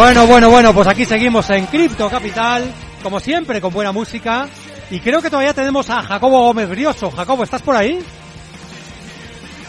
Bueno, 0.00 0.26
bueno, 0.26 0.48
bueno, 0.48 0.72
pues 0.72 0.86
aquí 0.88 1.04
seguimos 1.04 1.50
en 1.50 1.66
Cripto 1.66 2.08
Capital, 2.08 2.64
como 3.02 3.20
siempre, 3.20 3.60
con 3.60 3.70
buena 3.70 3.92
música. 3.92 4.48
Y 4.90 4.98
creo 4.98 5.20
que 5.20 5.28
todavía 5.28 5.52
tenemos 5.52 5.90
a 5.90 6.00
Jacobo 6.00 6.40
Gómez 6.46 6.70
Brioso. 6.70 7.10
Jacobo, 7.10 7.44
¿estás 7.44 7.60
por 7.60 7.76
ahí? 7.76 7.98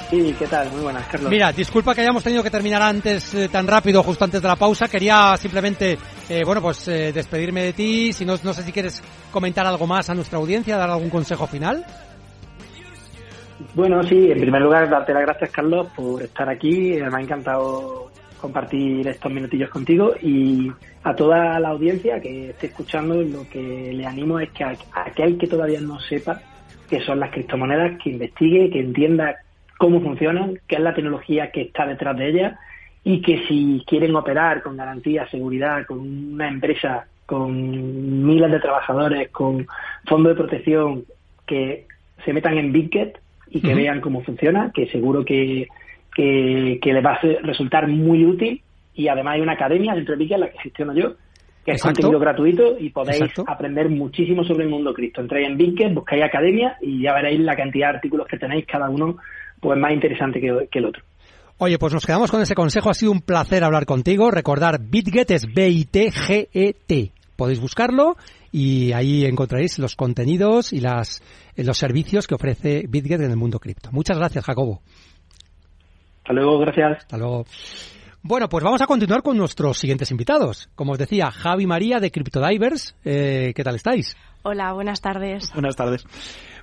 Sí, 0.10 0.34
¿qué 0.40 0.48
tal? 0.48 0.72
Muy 0.72 0.84
buenas, 0.84 1.06
Carlos. 1.10 1.30
Mira, 1.30 1.52
disculpa 1.52 1.94
que 1.94 2.00
hayamos 2.00 2.24
tenido 2.24 2.42
que 2.42 2.50
terminar 2.50 2.82
antes, 2.82 3.34
eh, 3.34 3.50
tan 3.50 3.68
rápido, 3.68 4.02
justo 4.04 4.24
antes 4.24 4.42
de 4.42 4.48
la 4.48 4.56
pausa. 4.56 4.88
Quería 4.88 5.36
simplemente, 5.36 5.98
eh, 6.30 6.44
bueno, 6.46 6.62
pues 6.62 6.88
eh, 6.88 7.12
despedirme 7.12 7.64
de 7.64 7.74
ti. 7.74 8.14
Si 8.14 8.24
no, 8.24 8.36
no 8.42 8.54
sé 8.54 8.64
si 8.64 8.72
quieres 8.72 9.04
comentar 9.34 9.68
algo 9.68 9.86
más 9.86 10.10
a 10.10 10.16
nuestra 10.16 10.40
audiencia, 10.40 10.78
dar 10.78 10.92
algún 10.92 11.10
consejo 11.10 11.46
final. 11.46 11.86
Bueno, 13.76 14.02
sí, 14.04 14.32
en 14.32 14.40
primer 14.40 14.62
lugar, 14.62 14.90
darte 14.90 15.14
las 15.14 15.24
gracias, 15.24 15.52
Carlos, 15.52 15.88
por 15.94 16.24
estar 16.24 16.48
aquí. 16.48 16.94
Me 16.94 17.18
ha 17.18 17.22
encantado 17.22 18.11
compartir 18.42 19.08
estos 19.08 19.32
minutillos 19.32 19.70
contigo 19.70 20.14
y 20.22 20.72
a 21.04 21.16
toda 21.16 21.60
la 21.60 21.70
audiencia 21.70 22.20
que 22.20 22.50
esté 22.50 22.68
escuchando 22.68 23.22
lo 23.22 23.48
que 23.48 23.94
le 23.94 24.06
animo 24.06 24.40
es 24.40 24.50
que 24.52 24.64
a 24.64 24.76
aquel 24.94 25.38
que 25.38 25.48
todavía 25.48 25.80
no 25.80 26.00
sepa 26.00 26.42
qué 26.90 27.00
son 27.02 27.20
las 27.20 27.32
criptomonedas, 27.32 27.98
que 28.02 28.10
investigue, 28.10 28.70
que 28.70 28.80
entienda 28.80 29.38
cómo 29.78 30.02
funcionan, 30.02 30.60
qué 30.68 30.76
es 30.76 30.82
la 30.82 30.94
tecnología 30.94 31.52
que 31.52 31.62
está 31.62 31.86
detrás 31.86 32.18
de 32.18 32.30
ellas 32.30 32.60
y 33.04 33.22
que 33.22 33.46
si 33.48 33.84
quieren 33.88 34.16
operar 34.16 34.62
con 34.62 34.78
garantía, 34.78 35.28
seguridad, 35.30 35.86
con 35.86 36.00
una 36.00 36.48
empresa 36.48 37.06
con 37.26 38.26
miles 38.26 38.52
de 38.52 38.60
trabajadores, 38.60 39.30
con 39.30 39.66
fondo 40.06 40.30
de 40.30 40.36
protección, 40.36 41.06
que 41.48 41.86
se 42.26 42.34
metan 42.34 42.58
en 42.58 42.74
BitGet 42.74 43.18
y 43.50 43.62
que 43.62 43.74
vean 43.74 44.02
cómo 44.02 44.22
funciona, 44.22 44.72
que 44.74 44.88
seguro 44.88 45.24
que 45.24 45.68
que, 46.16 46.80
que 46.82 46.94
les 46.94 47.06
va 47.06 47.14
a 47.14 47.20
resultar 47.44 47.88
muy 47.88 48.26
útil 48.26 48.62
y 48.94 49.08
además 49.08 49.36
hay 49.36 49.42
una 49.42 49.54
academia 49.54 49.94
dentro 49.94 50.16
de 50.16 50.26
en 50.26 50.40
la 50.40 50.50
que 50.50 50.60
gestiono 50.60 50.94
yo, 50.94 51.14
que 51.66 51.72
es 51.74 51.82
contenido 51.82 52.20
gratuito 52.20 52.78
y 52.80 52.90
podéis 52.90 53.32
aprender 53.48 53.90
muchísimo 53.90 54.44
sobre 54.44 54.66
el 54.66 54.70
mundo 54.70 54.94
cripto. 54.94 55.22
Entráis 55.22 55.48
en 55.48 55.58
Bitget, 55.58 55.94
buscáis 55.94 56.24
academia 56.24 56.78
y 56.82 57.04
ya 57.04 57.14
veréis 57.14 57.40
la 57.40 57.56
cantidad 57.56 57.90
de 57.90 57.96
artículos 57.96 58.28
que 58.28 58.38
tenéis, 58.38 58.66
cada 58.66 58.90
uno 58.90 59.18
pues 59.60 59.80
más 59.80 59.94
interesante 59.94 60.42
que, 60.42 60.68
que 60.72 60.80
el 60.80 60.86
otro. 60.86 61.04
Oye, 61.58 61.78
pues 61.78 61.94
nos 61.94 62.06
quedamos 62.06 62.32
con 62.32 62.42
ese 62.42 62.56
consejo. 62.56 62.90
Ha 62.90 62.96
sido 62.96 63.12
un 63.12 63.22
placer 63.22 63.64
hablar 63.64 63.86
contigo. 63.86 64.32
Recordar, 64.32 64.80
BitGet 64.82 65.30
es 65.30 65.46
B-I-T-G-E-T. 65.54 67.12
Podéis 67.36 67.60
buscarlo 67.60 68.16
y 68.52 68.92
ahí 68.94 69.26
encontraréis 69.26 69.78
los 69.78 69.96
contenidos 69.96 70.74
y 70.74 70.82
las, 70.82 71.22
los 71.56 71.78
servicios 71.78 72.26
que 72.26 72.34
ofrece 72.34 72.86
BitGet 72.90 73.22
en 73.22 73.30
el 73.30 73.38
mundo 73.38 73.60
cripto. 73.60 73.90
Muchas 73.92 74.18
gracias, 74.18 74.44
Jacobo. 74.44 74.82
Hasta 76.24 76.34
luego, 76.34 76.60
gracias. 76.60 76.98
Hasta 77.00 77.18
luego. 77.18 77.46
Bueno, 78.24 78.48
pues 78.50 78.64
vamos 78.64 78.82
a 78.82 78.86
continuar 78.86 79.24
con 79.24 79.36
nuestros 79.36 79.80
siguientes 79.80 80.12
invitados. 80.12 80.70
Como 80.76 80.92
os 80.92 81.00
decía, 81.00 81.32
Javi 81.32 81.66
María 81.66 82.00
de 82.00 82.12
CryptoDivers. 82.12 82.96
Eh, 83.04 83.52
¿Qué 83.56 83.64
tal 83.64 83.76
estáis? 83.76 84.16
Hola, 84.44 84.74
buenas 84.74 85.02
tardes. 85.02 85.52
Buenas 85.54 85.76
tardes. 85.76 86.06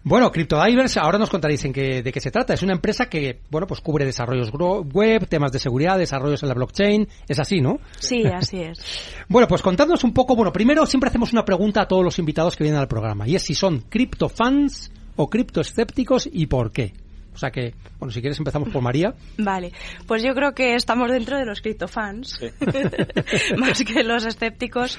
Bueno, 0.04 0.30
CryptoDivers, 0.30 0.96
ahora 0.98 1.18
nos 1.18 1.30
contaréis 1.30 1.64
en 1.64 1.72
qué, 1.72 2.02
de 2.02 2.12
qué 2.12 2.20
se 2.20 2.30
trata. 2.30 2.54
Es 2.54 2.62
una 2.62 2.74
empresa 2.74 3.06
que, 3.06 3.40
bueno, 3.50 3.66
pues 3.66 3.80
cubre 3.80 4.04
desarrollos 4.04 4.52
web, 4.52 5.26
temas 5.28 5.50
de 5.50 5.58
seguridad, 5.58 5.98
desarrollos 5.98 6.42
en 6.44 6.48
la 6.48 6.54
blockchain. 6.54 7.08
Es 7.26 7.40
así, 7.40 7.60
¿no? 7.60 7.80
Sí, 7.98 8.22
así 8.24 8.60
es. 8.60 8.78
bueno, 9.28 9.48
pues 9.48 9.60
contadnos 9.60 10.04
un 10.04 10.14
poco. 10.14 10.36
Bueno, 10.36 10.52
primero 10.52 10.86
siempre 10.86 11.08
hacemos 11.08 11.32
una 11.32 11.44
pregunta 11.44 11.82
a 11.82 11.88
todos 11.88 12.04
los 12.04 12.20
invitados 12.20 12.54
que 12.54 12.62
vienen 12.62 12.80
al 12.80 12.88
programa. 12.88 13.26
Y 13.26 13.34
es 13.34 13.42
si 13.42 13.54
son 13.54 13.80
criptofans 13.88 14.92
o 15.16 15.28
criptoescépticos 15.28 16.28
y 16.32 16.46
por 16.46 16.70
qué. 16.70 16.94
O 17.38 17.40
sea 17.40 17.52
que, 17.52 17.72
bueno, 18.00 18.10
si 18.10 18.20
quieres 18.20 18.36
empezamos 18.40 18.68
por 18.70 18.82
María. 18.82 19.14
Vale, 19.36 19.70
pues 20.08 20.24
yo 20.24 20.34
creo 20.34 20.56
que 20.56 20.74
estamos 20.74 21.08
dentro 21.08 21.38
de 21.38 21.46
los 21.46 21.60
criptofans, 21.60 22.40
más 23.56 23.84
que 23.84 24.02
los 24.02 24.26
escépticos. 24.26 24.98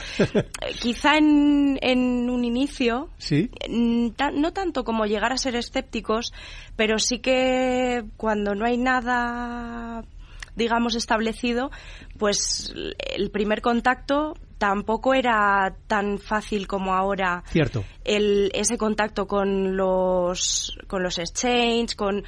Quizá 0.79 1.17
en, 1.17 1.77
en 1.81 2.29
un 2.29 2.45
inicio, 2.45 3.09
¿Sí? 3.17 3.51
no 3.67 4.53
tanto 4.53 4.85
como 4.85 5.05
llegar 5.05 5.33
a 5.33 5.37
ser 5.37 5.57
escépticos, 5.57 6.31
pero 6.77 6.97
sí 6.97 7.19
que 7.19 8.05
cuando 8.15 8.55
no 8.55 8.65
hay 8.65 8.77
nada 8.77 10.05
digamos, 10.55 10.95
establecido, 10.95 11.71
pues 12.17 12.73
el 13.15 13.31
primer 13.31 13.61
contacto 13.61 14.35
tampoco 14.59 15.15
era 15.15 15.73
tan 15.87 16.19
fácil 16.19 16.67
como 16.67 16.93
ahora. 16.93 17.43
Cierto. 17.47 17.83
El, 18.03 18.51
ese 18.53 18.77
contacto 18.77 19.25
con 19.25 19.75
los, 19.75 20.77
con 20.87 21.01
los 21.01 21.17
exchange, 21.17 21.95
con 21.95 22.23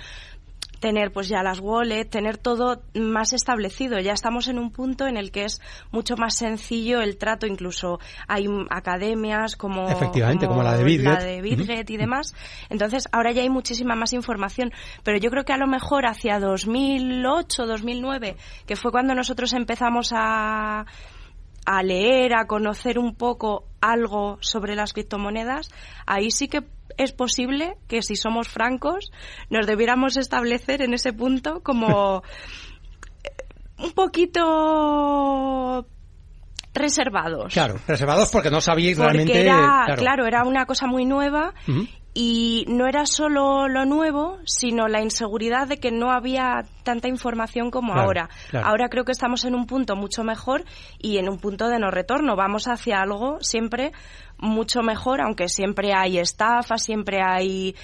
tener 0.79 1.11
pues 1.11 1.27
ya 1.27 1.43
las 1.43 1.59
wallets, 1.59 2.09
tener 2.09 2.37
todo 2.37 2.81
más 2.95 3.33
establecido. 3.33 3.99
Ya 3.99 4.13
estamos 4.13 4.47
en 4.47 4.57
un 4.57 4.71
punto 4.71 5.07
en 5.07 5.15
el 5.15 5.31
que 5.31 5.43
es 5.43 5.61
mucho 5.91 6.15
más 6.17 6.35
sencillo 6.35 7.01
el 7.01 7.17
trato, 7.17 7.45
incluso 7.45 7.99
hay 8.27 8.47
academias 8.69 9.55
como, 9.55 9.87
Efectivamente, 9.89 10.47
como, 10.47 10.63
la 10.63 10.75
de 10.75 10.83
Bitget, 11.41 11.89
y 11.89 11.97
demás. 11.97 12.33
Entonces, 12.69 13.07
ahora 13.11 13.31
ya 13.31 13.43
hay 13.43 13.49
muchísima 13.49 13.95
más 13.95 14.13
información, 14.13 14.71
pero 15.03 15.19
yo 15.19 15.29
creo 15.29 15.43
que 15.45 15.53
a 15.53 15.57
lo 15.57 15.67
mejor 15.67 16.07
hacia 16.07 16.39
2008, 16.39 17.67
2009, 17.67 18.37
que 18.65 18.75
fue 18.75 18.91
cuando 18.91 19.13
nosotros 19.13 19.53
empezamos 19.53 20.11
a 20.15 20.85
a 21.65 21.83
leer, 21.83 22.33
a 22.33 22.47
conocer 22.47 22.97
un 22.97 23.15
poco 23.15 23.67
algo 23.81 24.37
sobre 24.41 24.75
las 24.75 24.93
criptomonedas, 24.93 25.69
ahí 26.05 26.31
sí 26.31 26.47
que 26.47 26.63
es 26.97 27.11
posible 27.11 27.77
que 27.87 28.01
si 28.01 28.15
somos 28.15 28.47
francos 28.47 29.11
nos 29.49 29.65
debiéramos 29.65 30.17
establecer 30.17 30.81
en 30.81 30.93
ese 30.93 31.13
punto 31.13 31.61
como 31.63 32.23
un 33.77 33.91
poquito 33.93 35.87
reservados. 36.73 37.53
Claro, 37.53 37.75
reservados 37.87 38.29
porque 38.31 38.49
no 38.49 38.61
sabíais 38.61 38.97
realmente. 38.97 39.43
claro. 39.97 40.25
era 40.25 40.43
una 40.45 40.65
cosa 40.65 40.87
muy 40.87 41.05
nueva 41.05 41.53
y 42.13 42.65
no 42.67 42.87
era 42.87 43.05
solo 43.05 43.69
lo 43.69 43.85
nuevo, 43.85 44.39
sino 44.45 44.87
la 44.87 45.01
inseguridad 45.01 45.67
de 45.67 45.77
que 45.77 45.91
no 45.91 46.11
había 46.11 46.65
tanta 46.83 47.07
información 47.07 47.71
como 47.71 47.93
ahora. 47.93 48.29
Ahora 48.53 48.89
creo 48.89 49.05
que 49.05 49.13
estamos 49.13 49.45
en 49.45 49.55
un 49.55 49.65
punto 49.65 49.95
mucho 49.95 50.23
mejor 50.23 50.65
y 50.99 51.17
en 51.17 51.29
un 51.29 51.39
punto 51.39 51.69
de 51.69 51.79
no 51.79 51.89
retorno. 51.89 52.35
Vamos 52.35 52.67
hacia 52.67 53.01
algo 53.01 53.37
siempre 53.39 53.93
mucho 54.37 54.81
mejor, 54.81 55.21
aunque 55.21 55.47
siempre 55.47 55.93
hay 55.93 56.17
estafa, 56.17 56.77
siempre 56.77 57.21
hay 57.23 57.75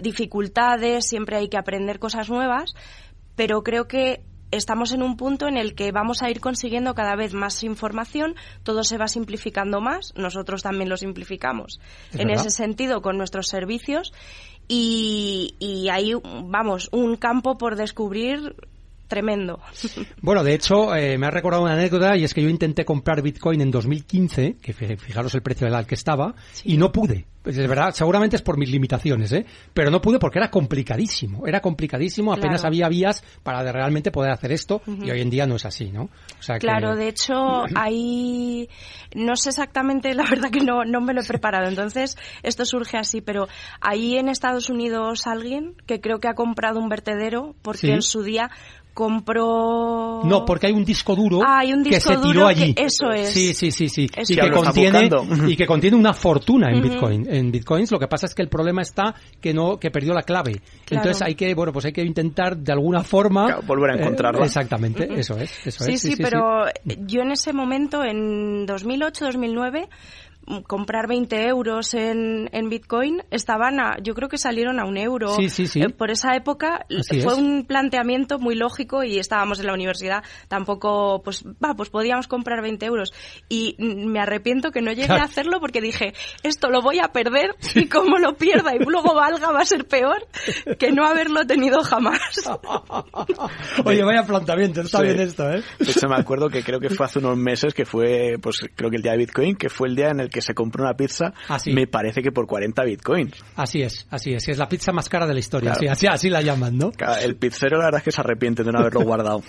dificultades, 0.00 1.08
siempre 1.08 1.36
hay 1.36 1.48
que 1.48 1.58
aprender 1.58 1.98
cosas 1.98 2.30
nuevas, 2.30 2.74
pero 3.34 3.62
creo 3.62 3.88
que 3.88 4.22
estamos 4.56 4.92
en 4.92 5.02
un 5.02 5.16
punto 5.16 5.48
en 5.48 5.56
el 5.56 5.74
que 5.74 5.92
vamos 5.92 6.22
a 6.22 6.30
ir 6.30 6.40
consiguiendo 6.40 6.94
cada 6.94 7.16
vez 7.16 7.34
más 7.34 7.62
información, 7.62 8.34
todo 8.62 8.84
se 8.84 8.98
va 8.98 9.08
simplificando 9.08 9.80
más, 9.80 10.12
nosotros 10.16 10.62
también 10.62 10.88
lo 10.88 10.96
simplificamos 10.96 11.80
en 12.12 12.30
ese 12.30 12.50
sentido 12.50 13.02
con 13.02 13.16
nuestros 13.16 13.48
servicios 13.48 14.12
y, 14.68 15.56
y 15.58 15.88
hay, 15.88 16.14
vamos, 16.44 16.88
un 16.92 17.16
campo 17.16 17.58
por 17.58 17.76
descubrir 17.76 18.54
tremendo. 19.14 19.60
Bueno, 20.20 20.42
de 20.42 20.54
hecho, 20.54 20.94
eh, 20.94 21.16
me 21.18 21.26
ha 21.26 21.30
recordado 21.30 21.62
una 21.62 21.74
anécdota 21.74 22.16
y 22.16 22.24
es 22.24 22.34
que 22.34 22.42
yo 22.42 22.48
intenté 22.48 22.84
comprar 22.84 23.22
Bitcoin 23.22 23.60
en 23.60 23.70
2015, 23.70 24.56
que 24.60 24.72
fijaros 24.72 25.32
el 25.36 25.42
precio 25.42 25.66
del 25.66 25.76
al 25.76 25.86
que 25.86 25.94
estaba, 25.94 26.34
y 26.64 26.76
no 26.76 26.90
pude. 26.90 27.26
Pues 27.44 27.58
es 27.58 27.68
verdad, 27.68 27.92
seguramente 27.92 28.36
es 28.36 28.42
por 28.42 28.56
mis 28.56 28.70
limitaciones, 28.70 29.30
¿eh? 29.32 29.44
Pero 29.74 29.90
no 29.90 30.00
pude 30.00 30.18
porque 30.18 30.38
era 30.38 30.50
complicadísimo. 30.50 31.46
Era 31.46 31.60
complicadísimo, 31.60 32.32
apenas 32.32 32.64
había 32.64 32.88
vías 32.88 33.22
para 33.42 33.70
realmente 33.70 34.10
poder 34.10 34.30
hacer 34.30 34.50
esto 34.50 34.80
y 34.86 35.10
hoy 35.10 35.20
en 35.20 35.28
día 35.28 35.46
no 35.46 35.56
es 35.56 35.66
así, 35.66 35.92
¿no? 35.92 36.08
claro, 36.58 36.96
de 36.96 37.08
hecho, 37.08 37.34
ahí 37.74 38.70
no 39.14 39.36
sé 39.36 39.50
exactamente, 39.50 40.14
la 40.14 40.24
verdad 40.24 40.50
que 40.50 40.60
no, 40.60 40.86
no 40.86 41.02
me 41.02 41.12
lo 41.12 41.20
he 41.20 41.24
preparado. 41.26 41.68
Entonces, 41.68 42.16
esto 42.42 42.64
surge 42.64 42.96
así, 42.96 43.20
pero 43.20 43.46
ahí 43.82 44.16
en 44.16 44.30
Estados 44.30 44.70
Unidos 44.70 45.26
alguien 45.26 45.74
que 45.84 46.00
creo 46.00 46.20
que 46.20 46.28
ha 46.28 46.34
comprado 46.34 46.80
un 46.80 46.88
vertedero 46.88 47.54
porque 47.60 47.92
en 47.92 48.00
su 48.00 48.22
día 48.22 48.50
compró 48.94 50.22
no 50.24 50.44
porque 50.44 50.68
hay 50.68 50.72
un 50.72 50.84
disco 50.84 51.14
duro 51.14 51.40
ah, 51.44 51.62
que 51.84 52.00
se 52.00 52.16
tiró 52.18 52.46
allí. 52.46 52.74
eso 52.76 53.10
es. 53.10 53.30
Sí 53.30 53.52
sí 53.52 53.70
sí 53.70 53.88
sí. 53.88 54.08
Y 54.28 54.36
que 54.36 54.50
contiene 54.50 55.10
y 55.48 55.56
que 55.56 55.66
contiene 55.66 55.96
una 55.96 56.14
fortuna 56.14 56.70
en 56.70 56.80
Bitcoin 56.80 57.26
en 57.28 57.50
Bitcoins. 57.50 57.90
Lo 57.90 57.98
que 57.98 58.06
pasa 58.06 58.26
es 58.26 58.34
que 58.34 58.42
el 58.42 58.48
problema 58.48 58.82
está 58.82 59.14
que 59.40 59.52
no 59.52 59.78
que 59.78 59.90
perdió 59.90 60.14
la 60.14 60.22
clave. 60.22 60.60
Entonces 60.88 61.20
hay 61.22 61.34
que 61.34 61.54
bueno 61.54 61.72
pues 61.72 61.84
hay 61.84 61.92
que 61.92 62.02
intentar 62.02 62.56
de 62.56 62.72
alguna 62.72 63.02
forma 63.02 63.60
volver 63.66 63.90
a 63.90 63.94
encontrarla. 64.00 64.44
exactamente 64.44 65.08
eso 65.18 65.36
es 65.36 65.66
eso 65.66 65.84
sí, 65.84 65.98
sí, 65.98 66.14
pero 66.16 66.64
yo 66.84 67.22
en 67.22 67.32
ese 67.32 67.52
momento 67.52 68.04
en 68.04 68.64
2008 68.66 69.24
2009 69.26 69.88
comprar 70.66 71.08
20 71.08 71.46
euros 71.46 71.94
en, 71.94 72.48
en 72.52 72.68
Bitcoin 72.68 73.22
estaban 73.30 73.80
a, 73.80 73.96
yo 74.02 74.14
creo 74.14 74.28
que 74.28 74.38
salieron 74.38 74.78
a 74.80 74.84
un 74.84 74.96
euro. 74.96 75.34
Sí, 75.34 75.48
sí, 75.48 75.66
sí. 75.66 75.80
Eh, 75.80 75.88
por 75.88 76.10
esa 76.10 76.34
época 76.36 76.86
fue 77.22 77.34
un 77.34 77.64
planteamiento 77.66 78.38
muy 78.38 78.54
lógico 78.54 79.02
y 79.04 79.18
estábamos 79.18 79.58
en 79.60 79.66
la 79.66 79.74
universidad, 79.74 80.22
tampoco, 80.48 81.22
pues, 81.22 81.44
va, 81.44 81.74
pues 81.74 81.90
podíamos 81.90 82.28
comprar 82.28 82.62
20 82.62 82.84
euros. 82.86 83.12
Y 83.48 83.76
me 83.78 84.20
arrepiento 84.20 84.70
que 84.70 84.82
no 84.82 84.92
llegué 84.92 85.14
a 85.14 85.24
hacerlo 85.24 85.60
porque 85.60 85.80
dije, 85.80 86.12
esto 86.42 86.68
lo 86.70 86.82
voy 86.82 86.98
a 86.98 87.08
perder 87.08 87.54
y 87.74 87.88
como 87.88 88.18
lo 88.18 88.36
pierda 88.36 88.74
y 88.74 88.78
luego 88.78 89.14
valga 89.14 89.50
va 89.50 89.60
a 89.60 89.64
ser 89.66 89.86
peor 89.86 90.26
que 90.78 90.92
no 90.92 91.06
haberlo 91.06 91.46
tenido 91.46 91.82
jamás. 91.82 92.20
Oye, 93.84 94.04
vaya 94.04 94.24
planteamiento, 94.24 94.82
está 94.82 95.00
bien 95.00 95.20
esto, 95.20 95.50
¿eh? 95.50 95.62
De 95.78 95.90
hecho, 95.90 96.08
me 96.08 96.16
acuerdo 96.16 96.48
que 96.48 96.62
creo 96.62 96.80
que 96.80 96.90
fue 96.90 97.06
hace 97.06 97.18
unos 97.18 97.36
meses 97.36 97.74
que 97.74 97.84
fue, 97.84 98.36
pues 98.40 98.58
creo 98.74 98.90
que 98.90 98.96
el 98.96 99.02
día 99.02 99.12
de 99.12 99.18
Bitcoin, 99.18 99.56
que 99.56 99.68
fue 99.68 99.88
el 99.88 99.96
día 99.96 100.08
en 100.10 100.20
el 100.20 100.30
que 100.34 100.42
se 100.42 100.52
compró 100.52 100.82
una 100.82 100.94
pizza, 100.94 101.32
ah, 101.48 101.58
me 101.66 101.86
parece 101.86 102.20
que 102.20 102.32
por 102.32 102.48
40 102.48 102.82
bitcoins. 102.82 103.40
Así 103.54 103.82
es, 103.82 104.04
así 104.10 104.34
es. 104.34 104.48
Es 104.48 104.58
la 104.58 104.68
pizza 104.68 104.90
más 104.90 105.08
cara 105.08 105.28
de 105.28 105.32
la 105.32 105.38
historia. 105.38 105.72
Así, 105.88 106.08
así, 106.08 106.28
la 106.28 106.42
llaman, 106.42 106.76
¿no? 106.76 106.90
El 107.22 107.36
pizzero 107.36 107.78
la 107.78 107.84
verdad 107.84 108.00
es 108.00 108.04
que 108.04 108.10
se 108.10 108.20
arrepiente 108.20 108.64
de 108.64 108.72
no 108.72 108.80
haberlo 108.80 109.00
guardado. 109.04 109.42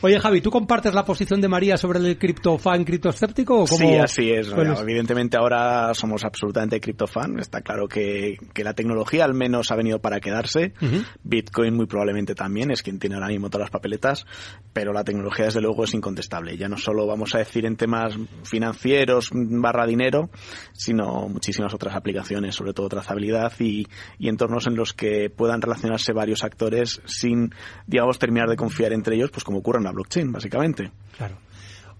Oye, 0.00 0.18
Javi, 0.18 0.40
¿tú 0.40 0.50
compartes 0.50 0.92
la 0.92 1.04
posición 1.04 1.40
de 1.40 1.46
María 1.46 1.76
sobre 1.76 2.00
el 2.00 2.18
criptofan, 2.18 2.84
criptoescéptico? 2.84 3.64
Sí, 3.68 3.94
así 3.94 4.32
es. 4.32 4.48
evidentemente 4.50 5.36
ahora 5.36 5.94
somos 5.94 6.24
absolutamente 6.24 6.80
criptofan. 6.80 7.38
Está 7.38 7.60
claro 7.60 7.86
que, 7.86 8.38
que, 8.52 8.64
la 8.64 8.74
tecnología 8.74 9.24
al 9.24 9.34
menos 9.34 9.70
ha 9.70 9.76
venido 9.76 10.00
para 10.00 10.18
quedarse. 10.18 10.72
Bitcoin 11.22 11.76
muy 11.76 11.86
probablemente 11.86 12.34
también 12.34 12.72
es 12.72 12.82
quien 12.82 12.98
tiene 12.98 13.14
ahora 13.14 13.28
mismo 13.28 13.50
todas 13.50 13.66
las 13.66 13.70
papeletas. 13.70 14.26
Pero 14.72 14.92
la 14.92 15.04
tecnología 15.04 15.44
desde 15.44 15.60
luego 15.60 15.84
es 15.84 15.94
incontestable. 15.94 16.56
Ya 16.56 16.68
no 16.68 16.76
solo 16.76 17.06
vamos 17.06 17.36
a 17.36 17.38
decir 17.38 17.66
en 17.66 17.76
temas 17.76 18.18
financieros 18.42 19.30
barra 19.32 19.86
dinero, 19.92 20.30
sino 20.72 21.28
muchísimas 21.28 21.72
otras 21.74 21.94
aplicaciones, 21.94 22.54
sobre 22.54 22.72
todo 22.72 22.88
trazabilidad 22.88 23.52
y, 23.58 23.86
entornos 24.20 24.66
en 24.66 24.76
los 24.76 24.92
que 24.92 25.30
puedan 25.30 25.60
relacionarse 25.60 26.12
varios 26.12 26.42
actores 26.42 27.02
sin, 27.04 27.54
digamos, 27.86 28.18
terminar 28.18 28.48
de 28.48 28.56
confiar 28.56 28.92
entre 28.92 29.16
ellos, 29.16 29.30
pues 29.30 29.44
como 29.44 29.58
ocurre 29.58 29.78
en 29.78 29.84
la 29.84 29.92
blockchain, 29.92 30.32
básicamente. 30.32 30.90
Claro. 31.16 31.36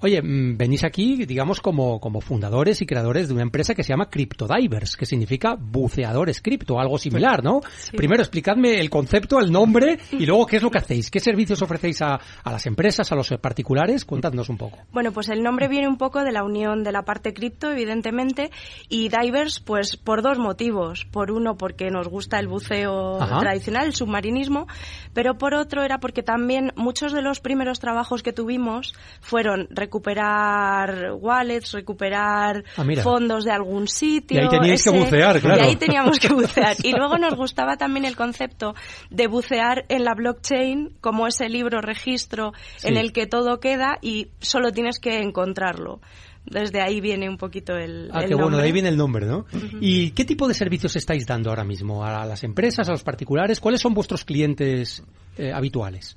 Oye, 0.02 0.20
mm, 0.20 0.56
venís 0.56 0.82
aquí, 0.82 1.24
digamos, 1.24 1.60
como, 1.60 2.00
como 2.00 2.20
fundadores 2.20 2.82
y 2.82 2.86
creadores 2.86 3.28
de 3.28 3.34
una 3.34 3.42
empresa 3.42 3.74
que 3.74 3.84
se 3.84 3.90
llama 3.90 4.10
CryptoDivers, 4.10 4.96
que 4.96 5.06
significa 5.06 5.54
buceadores 5.56 6.42
cripto, 6.42 6.80
algo 6.80 6.98
similar, 6.98 7.44
¿no? 7.44 7.60
Primero, 7.96 8.22
explicadme 8.22 8.80
el 8.80 8.90
concepto, 8.90 9.38
el 9.38 9.52
nombre 9.52 9.98
y 10.10 10.26
luego 10.26 10.46
qué 10.46 10.56
es 10.56 10.62
lo 10.62 10.70
que 10.70 10.78
hacéis. 10.78 11.08
¿Qué 11.08 11.20
servicios 11.20 11.62
ofrecéis 11.62 12.02
a, 12.02 12.18
a 12.42 12.52
las 12.52 12.66
empresas, 12.66 13.12
a 13.12 13.14
los 13.14 13.30
particulares? 13.40 14.04
Contadnos 14.04 14.48
un 14.48 14.58
poco. 14.58 14.78
Bueno, 14.90 15.12
pues 15.12 15.28
el 15.28 15.42
nombre 15.42 15.68
viene 15.68 15.86
un 15.86 15.98
poco 15.98 16.24
de 16.24 16.32
la 16.32 16.42
unión 16.42 16.82
de 16.82 16.90
la 16.90 17.02
parte 17.02 17.32
cripto, 17.32 17.70
evidentemente, 17.70 18.50
y 18.88 19.08
divers, 19.08 19.60
pues 19.60 19.96
por 19.96 20.22
dos 20.22 20.38
motivos. 20.38 21.06
Por 21.12 21.30
uno, 21.30 21.56
porque 21.56 21.90
nos 21.90 22.08
gusta 22.08 22.40
el 22.40 22.48
buceo 22.48 23.18
tradicional, 23.38 23.86
el 23.86 23.94
submarinismo, 23.94 24.66
pero 25.14 25.38
por 25.38 25.54
otro 25.54 25.84
era 25.84 25.98
porque 25.98 26.24
también 26.24 26.72
muchos 26.74 27.12
de 27.12 27.22
los 27.22 27.38
primeros 27.38 27.78
trabajos 27.78 28.22
que 28.24 28.32
tuvimos 28.32 28.94
fueron 29.20 29.68
recuperar 29.92 31.12
wallets, 31.20 31.72
recuperar 31.72 32.64
ah, 32.78 32.84
fondos 33.02 33.44
de 33.44 33.50
algún 33.50 33.86
sitio. 33.88 34.40
Y 34.40 34.42
ahí 34.42 34.48
teníais 34.48 34.82
que 34.82 34.90
bucear, 34.90 35.38
claro. 35.38 35.60
Y 35.62 35.66
ahí 35.66 35.76
teníamos 35.76 36.18
que 36.18 36.28
bucear. 36.32 36.76
Y 36.82 36.92
luego 36.92 37.18
nos 37.18 37.34
gustaba 37.34 37.76
también 37.76 38.06
el 38.06 38.16
concepto 38.16 38.74
de 39.10 39.26
bucear 39.26 39.84
en 39.90 40.04
la 40.04 40.14
blockchain 40.14 40.96
como 41.02 41.26
ese 41.26 41.50
libro 41.50 41.82
registro 41.82 42.54
en 42.82 42.96
el 42.96 43.12
que 43.12 43.26
todo 43.26 43.60
queda 43.60 43.98
y 44.00 44.28
solo 44.40 44.72
tienes 44.72 44.98
que 44.98 45.20
encontrarlo. 45.20 46.00
Desde 46.44 46.80
ahí 46.80 47.00
viene 47.00 47.28
un 47.28 47.36
poquito 47.36 47.76
el. 47.76 48.10
Ah, 48.12 48.24
qué 48.26 48.34
bueno, 48.34 48.56
de 48.56 48.64
ahí 48.64 48.72
viene 48.72 48.88
el 48.88 48.96
nombre, 48.96 49.26
¿no? 49.26 49.44
¿Y 49.80 50.10
qué 50.12 50.24
tipo 50.24 50.48
de 50.48 50.54
servicios 50.54 50.96
estáis 50.96 51.26
dando 51.26 51.50
ahora 51.50 51.64
mismo? 51.64 52.02
¿A 52.02 52.24
las 52.24 52.42
empresas, 52.42 52.88
a 52.88 52.92
los 52.92 53.04
particulares? 53.04 53.60
¿Cuáles 53.60 53.80
son 53.80 53.94
vuestros 53.94 54.24
clientes 54.24 55.04
eh, 55.36 55.52
habituales? 55.52 56.16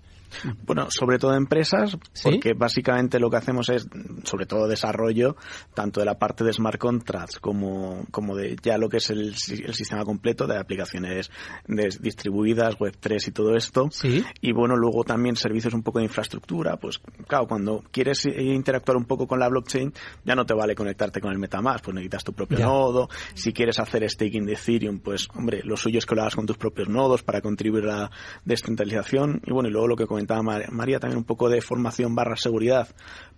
Bueno, 0.65 0.87
sobre 0.89 1.19
todo 1.19 1.33
empresas, 1.33 1.97
porque 2.23 2.53
básicamente 2.53 3.19
lo 3.19 3.29
que 3.29 3.37
hacemos 3.37 3.69
es, 3.69 3.87
sobre 4.23 4.45
todo 4.45 4.67
desarrollo, 4.67 5.35
tanto 5.73 5.99
de 5.99 6.05
la 6.05 6.17
parte 6.17 6.43
de 6.43 6.53
smart 6.53 6.79
contracts 6.79 7.39
como, 7.39 8.05
como 8.11 8.35
de 8.35 8.55
ya 8.61 8.77
lo 8.77 8.89
que 8.89 8.97
es 8.97 9.09
el, 9.09 9.35
sistema 9.35 10.03
completo 10.03 10.47
de 10.47 10.57
aplicaciones 10.57 11.29
distribuidas, 11.67 12.77
Web3 12.77 13.27
y 13.27 13.31
todo 13.31 13.55
esto. 13.55 13.89
Y 14.41 14.51
bueno, 14.53 14.75
luego 14.75 15.03
también 15.03 15.35
servicios 15.35 15.73
un 15.73 15.83
poco 15.83 15.99
de 15.99 16.05
infraestructura, 16.05 16.77
pues 16.77 16.99
claro, 17.27 17.47
cuando 17.47 17.83
quieres 17.91 18.25
interactuar 18.25 18.97
un 18.97 19.05
poco 19.05 19.27
con 19.27 19.39
la 19.39 19.49
blockchain, 19.49 19.93
ya 20.23 20.35
no 20.35 20.45
te 20.45 20.53
vale 20.53 20.75
conectarte 20.75 21.21
con 21.21 21.31
el 21.31 21.39
MetaMask, 21.39 21.83
pues 21.83 21.95
necesitas 21.95 22.23
tu 22.23 22.33
propio 22.33 22.59
nodo. 22.59 23.09
Si 23.33 23.53
quieres 23.53 23.79
hacer 23.79 24.07
staking 24.09 24.45
de 24.45 24.53
Ethereum, 24.53 24.99
pues 24.99 25.27
hombre, 25.35 25.61
lo 25.63 25.77
suyo 25.77 25.99
es 25.99 26.05
que 26.05 26.15
lo 26.15 26.21
hagas 26.21 26.35
con 26.35 26.45
tus 26.45 26.57
propios 26.57 26.89
nodos 26.89 27.23
para 27.23 27.41
contribuir 27.41 27.85
a 27.85 27.87
la 27.87 28.11
descentralización. 28.43 29.41
Y 29.45 29.51
bueno, 29.51 29.69
y 29.69 29.71
luego 29.71 29.87
lo 29.87 29.95
que 29.95 30.05
comentaba 30.05 30.24
María, 30.43 30.99
también 30.99 31.17
un 31.17 31.23
poco 31.23 31.49
de 31.49 31.61
formación 31.61 32.15
barra 32.15 32.35
seguridad 32.35 32.87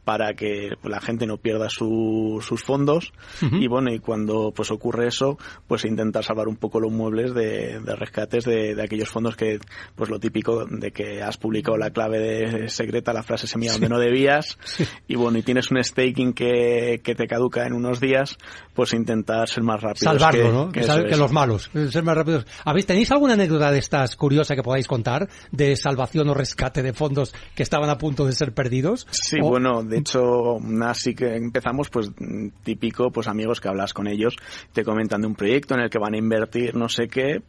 para 0.08 0.36
que 0.36 0.70
la 0.84 1.02
gente 1.02 1.28
no 1.28 1.36
pierda 1.36 1.68
sus 1.70 2.64
fondos. 2.64 3.12
Y 3.42 3.68
bueno 3.68 3.92
y 3.92 4.00
cuando 4.00 4.54
pues 4.56 4.72
ocurre 4.72 5.10
eso 5.10 5.38
pues 5.68 5.84
intentar 5.84 6.24
salvar 6.24 6.48
un 6.48 6.56
poco 6.56 6.80
los 6.80 6.94
muebles 6.94 7.34
de, 7.34 7.78
rescates 7.80 8.46
de, 8.46 8.82
aquellos 8.82 9.10
fondos 9.10 9.36
que 9.36 9.60
pues 9.96 10.10
lo 10.10 10.18
típico 10.18 10.66
de 10.66 10.92
que 10.92 11.22
has 11.22 11.36
publicado 11.36 11.78
la 11.78 11.90
clave 11.90 12.20
de 12.20 12.70
secreta 12.70 13.12
la 13.12 13.22
frase 13.22 13.48
semilla 13.48 13.74
donde 13.74 13.90
no 13.90 14.00
debías. 14.00 14.58
Y 15.10 15.16
bueno 15.16 15.38
y 15.38 15.42
tienes 15.42 15.72
un 15.72 15.84
staking 15.84 16.34
que, 16.34 17.02
te 17.04 17.28
caduca 17.28 17.66
en 17.66 17.74
unos 17.74 18.00
días 18.00 18.38
pues 18.74 18.94
intentar 18.94 19.50
ser 19.50 19.64
más 19.64 19.82
rápido 19.82 20.12
salvarlo 20.12 20.52
¿no? 20.52 20.72
que, 20.72 20.86
los 21.18 21.32
malos 21.34 21.70
ser 21.90 22.04
más 22.04 22.16
rápidos. 22.16 22.46
¿Habéis, 22.64 22.86
tenéis 22.86 23.12
alguna 23.12 23.34
anécdota 23.34 23.72
de 23.72 23.80
estas 23.80 24.16
curiosa 24.16 24.56
que 24.56 24.64
podáis 24.64 24.88
contar 24.88 25.28
de 25.52 25.76
salvación 25.76 26.30
o 26.30 26.34
rescate 26.34 26.77
de 26.84 26.94
fondos 26.94 27.34
que 27.56 27.64
estaban 27.64 27.90
a 27.90 27.98
punto 27.98 28.26
de 28.26 28.34
ser 28.34 28.54
perdidos 28.54 29.08
sí 29.12 29.38
bueno 29.42 29.84
de 29.84 29.98
hecho, 29.98 30.58
así 30.84 31.14
que 31.16 31.36
empezamos, 31.36 31.90
pues 31.90 32.12
típico, 32.64 33.12
pues 33.12 33.28
amigos 33.28 33.60
que 33.60 33.68
hablas 33.68 33.94
con 33.94 34.08
ellos, 34.08 34.36
te 34.74 34.84
comentan 34.84 35.22
de 35.22 35.28
un 35.28 35.36
proyecto 35.36 35.76
en 35.76 35.82
el 35.82 35.90
que 35.90 36.00
van 36.00 36.14
a 36.14 36.18
invertir 36.18 36.76
no 36.76 36.90
sé 36.90 37.08
qué, 37.08 37.42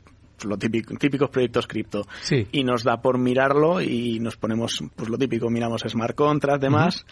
lo 0.44 0.56
típico, 0.56 0.94
típicos 0.96 1.30
proyectos 1.30 1.66
cripto. 1.66 2.06
Y 2.52 2.64
nos 2.64 2.84
da 2.84 3.00
por 3.00 3.18
mirarlo 3.18 3.80
y 3.80 4.18
nos 4.20 4.36
ponemos, 4.36 4.82
pues 4.94 5.08
lo 5.08 5.18
típico, 5.18 5.50
miramos 5.50 5.82
smart 5.86 6.14
contract, 6.14 6.62
demás, 6.62 7.06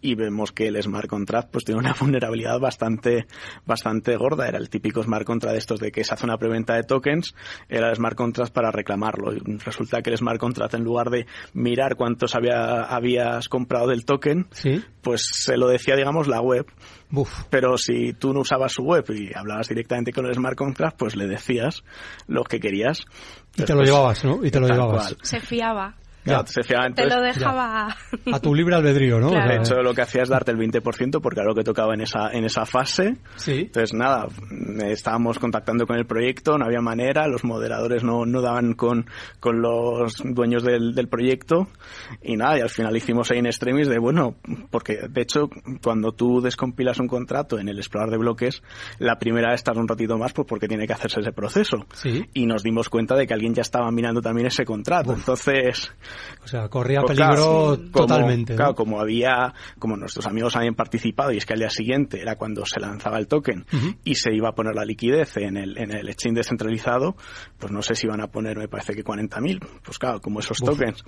y 0.00 0.14
vemos 0.14 0.52
que 0.52 0.68
el 0.68 0.82
smart 0.82 1.08
contract 1.08 1.50
pues 1.50 1.64
tiene 1.64 1.80
una 1.80 1.94
vulnerabilidad 2.00 2.58
bastante, 2.58 3.26
bastante 3.66 4.16
gorda. 4.16 4.48
Era 4.48 4.58
el 4.58 4.70
típico 4.70 5.02
smart 5.02 5.24
contract 5.24 5.52
de 5.52 5.58
estos 5.58 5.80
de 5.80 5.92
que 5.92 6.04
se 6.04 6.14
hace 6.14 6.24
una 6.24 6.38
preventa 6.38 6.74
de 6.74 6.82
tokens, 6.82 7.34
era 7.68 7.90
el 7.90 7.96
smart 7.96 8.16
contract 8.16 8.52
para 8.52 8.70
reclamarlo. 8.70 9.32
Y 9.32 9.38
resulta 9.58 10.02
que 10.02 10.10
el 10.10 10.16
smart 10.16 10.38
contract, 10.38 10.74
en 10.74 10.84
lugar 10.84 11.10
de 11.10 11.26
mirar 11.52 11.96
cuántos 11.96 12.34
había, 12.34 12.82
habías 12.82 13.48
comprado 13.48 13.88
del 13.88 14.04
token, 14.04 14.48
pues 15.02 15.22
se 15.32 15.56
lo 15.56 15.68
decía, 15.68 15.96
digamos, 15.96 16.28
la 16.28 16.40
web. 16.40 16.66
Pero 17.50 17.76
si 17.76 18.12
tú 18.12 18.32
no 18.32 18.40
usabas 18.40 18.72
su 18.72 18.82
web 18.82 19.04
y 19.10 19.36
hablabas 19.36 19.68
directamente 19.68 20.12
con 20.12 20.26
el 20.26 20.34
smart 20.34 20.56
contract, 20.56 20.96
pues 20.96 21.16
le 21.16 21.26
decías 21.26 21.82
lo 22.26 22.44
que 22.44 22.60
querías. 22.60 23.02
Y 23.56 23.64
te 23.64 23.74
lo 23.74 23.82
llevabas, 23.82 24.24
¿no? 24.24 24.44
Y 24.44 24.50
te 24.50 24.60
lo 24.60 24.68
llevabas. 24.68 25.16
Se 25.22 25.40
fiaba. 25.40 25.96
Te 26.24 27.06
lo 27.06 27.22
dejaba 27.22 27.96
a 28.32 28.40
tu 28.40 28.54
libre 28.54 28.76
albedrío, 28.76 29.20
¿no? 29.20 29.30
De 29.30 29.56
hecho, 29.56 29.76
lo 29.82 29.94
que 29.94 30.02
hacía 30.02 30.22
es 30.22 30.28
darte 30.28 30.50
el 30.52 30.58
20% 30.58 31.20
porque 31.20 31.40
era 31.40 31.48
lo 31.48 31.54
que 31.54 31.64
tocaba 31.64 31.94
en 31.94 32.02
esa 32.02 32.30
en 32.32 32.44
esa 32.44 32.66
fase. 32.66 33.16
Sí. 33.36 33.60
Entonces, 33.60 33.94
nada, 33.94 34.26
estábamos 34.84 35.38
contactando 35.38 35.86
con 35.86 35.96
el 35.96 36.06
proyecto, 36.06 36.58
no 36.58 36.66
había 36.66 36.80
manera, 36.80 37.26
los 37.26 37.44
moderadores 37.44 38.04
no, 38.04 38.26
no 38.26 38.42
daban 38.42 38.74
con, 38.74 39.06
con 39.40 39.60
los 39.62 40.22
dueños 40.24 40.62
del, 40.62 40.94
del 40.94 41.08
proyecto 41.08 41.68
y 42.22 42.36
nada, 42.36 42.58
y 42.58 42.60
al 42.60 42.70
final 42.70 42.96
hicimos 42.96 43.30
ahí 43.30 43.38
en 43.38 43.46
extremis 43.46 43.88
de, 43.88 43.98
bueno, 43.98 44.36
porque 44.70 45.00
de 45.08 45.22
hecho, 45.22 45.48
cuando 45.82 46.12
tú 46.12 46.40
descompilas 46.40 46.98
un 46.98 47.08
contrato 47.08 47.58
en 47.58 47.68
el 47.68 47.78
explorador 47.78 48.12
de 48.12 48.18
bloques, 48.18 48.62
la 48.98 49.18
primera 49.18 49.50
vez 49.50 49.62
tarda 49.62 49.80
un 49.80 49.88
ratito 49.88 50.16
más 50.18 50.32
pues 50.32 50.46
porque 50.46 50.68
tiene 50.68 50.86
que 50.86 50.92
hacerse 50.92 51.20
ese 51.20 51.32
proceso. 51.32 51.86
Sí. 51.94 52.26
Y 52.34 52.46
nos 52.46 52.62
dimos 52.62 52.88
cuenta 52.88 53.16
de 53.16 53.26
que 53.26 53.34
alguien 53.34 53.54
ya 53.54 53.62
estaba 53.62 53.90
mirando 53.90 54.20
también 54.20 54.46
ese 54.46 54.64
contrato. 54.64 55.12
Entonces, 55.12 55.92
o 56.42 56.46
sea, 56.46 56.68
corría 56.68 57.02
pues 57.02 57.18
peligro 57.18 57.78
totalmente. 57.92 58.54
Claro, 58.54 58.74
como 58.74 59.00
había, 59.00 59.54
como 59.78 59.96
nuestros 59.96 60.26
amigos 60.26 60.56
habían 60.56 60.74
participado 60.74 61.32
y 61.32 61.36
es 61.36 61.46
que 61.46 61.52
al 61.52 61.60
día 61.60 61.70
siguiente 61.70 62.20
era 62.20 62.36
cuando 62.36 62.64
se 62.66 62.80
lanzaba 62.80 63.18
el 63.18 63.26
token 63.26 63.66
y 64.04 64.14
se 64.14 64.34
iba 64.34 64.48
a 64.48 64.52
poner 64.52 64.74
la 64.74 64.84
liquidez 64.84 65.36
en 65.36 65.56
el, 65.56 65.78
en 65.78 65.90
el 65.90 66.08
exchange 66.08 66.36
descentralizado, 66.36 67.16
pues 67.58 67.72
no 67.72 67.82
sé 67.82 67.94
si 67.94 68.06
iban 68.06 68.20
a 68.20 68.28
poner, 68.28 68.56
me 68.56 68.68
parece 68.68 68.94
que 68.94 69.04
40.000. 69.04 69.66
Pues 69.82 69.98
claro, 69.98 70.20
como 70.20 70.40
esos 70.40 70.58
tokens 70.58 71.04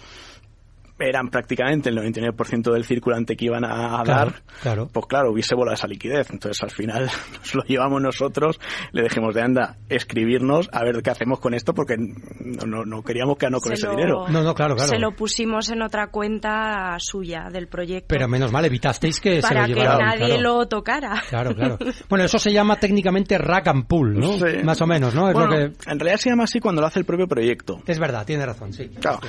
eran 1.08 1.28
prácticamente 1.28 1.90
el 1.90 1.96
99% 1.96 2.72
del 2.72 2.84
circulante 2.84 3.36
que 3.36 3.46
iban 3.46 3.64
a 3.64 4.02
dar, 4.04 4.42
claro. 4.62 4.88
pues 4.92 5.06
claro, 5.06 5.32
hubiese 5.32 5.54
volado 5.54 5.74
esa 5.74 5.86
liquidez. 5.86 6.30
Entonces 6.30 6.62
al 6.62 6.70
final 6.70 7.10
nos 7.38 7.54
lo 7.54 7.62
llevamos 7.64 8.00
nosotros, 8.00 8.60
le 8.92 9.02
dejemos 9.02 9.34
de 9.34 9.42
anda 9.42 9.76
escribirnos 9.88 10.68
a 10.72 10.84
ver 10.84 11.02
qué 11.02 11.10
hacemos 11.10 11.40
con 11.40 11.54
esto 11.54 11.74
porque 11.74 11.96
no, 11.96 12.84
no, 12.84 13.02
queríamos 13.02 13.36
que 13.36 13.50
no 13.50 13.60
con 13.60 13.72
ese 13.72 13.88
dinero. 13.88 14.26
No, 14.28 14.42
no, 14.42 14.54
claro, 14.54 14.74
claro. 14.74 14.90
Se 14.90 14.98
lo 14.98 15.12
pusimos 15.12 15.70
en 15.70 15.82
otra 15.82 16.08
cuenta 16.08 16.96
suya 16.98 17.48
del 17.52 17.68
proyecto. 17.68 18.06
Pero 18.08 18.28
menos 18.28 18.52
mal, 18.52 18.64
evitasteis 18.64 19.20
que 19.20 19.42
se 19.42 19.54
lo 19.54 19.66
llevara. 19.66 19.96
Para 19.96 20.12
que 20.12 20.20
nadie 20.20 20.38
lo 20.40 20.66
tocara. 20.66 21.22
Claro, 21.28 21.54
claro. 21.54 21.78
Bueno, 22.08 22.24
eso 22.24 22.38
se 22.38 22.52
llama 22.52 22.76
técnicamente 22.76 23.38
rack 23.38 23.68
and 23.68 23.86
pull, 23.86 24.18
¿no? 24.18 24.32
Más 24.64 24.80
o 24.80 24.86
menos, 24.86 25.14
¿no? 25.14 25.30
Es 25.30 25.36
lo 25.36 25.48
que... 25.48 25.72
En 25.90 25.98
realidad 25.98 26.16
se 26.16 26.30
llama 26.30 26.44
así 26.44 26.60
cuando 26.60 26.80
lo 26.80 26.86
hace 26.86 26.98
el 26.98 27.04
propio 27.04 27.26
proyecto. 27.26 27.80
Es 27.86 27.98
verdad, 27.98 28.24
tiene 28.26 28.44
razón, 28.44 28.72
sí. 28.72 28.88
Claro. 28.88 29.20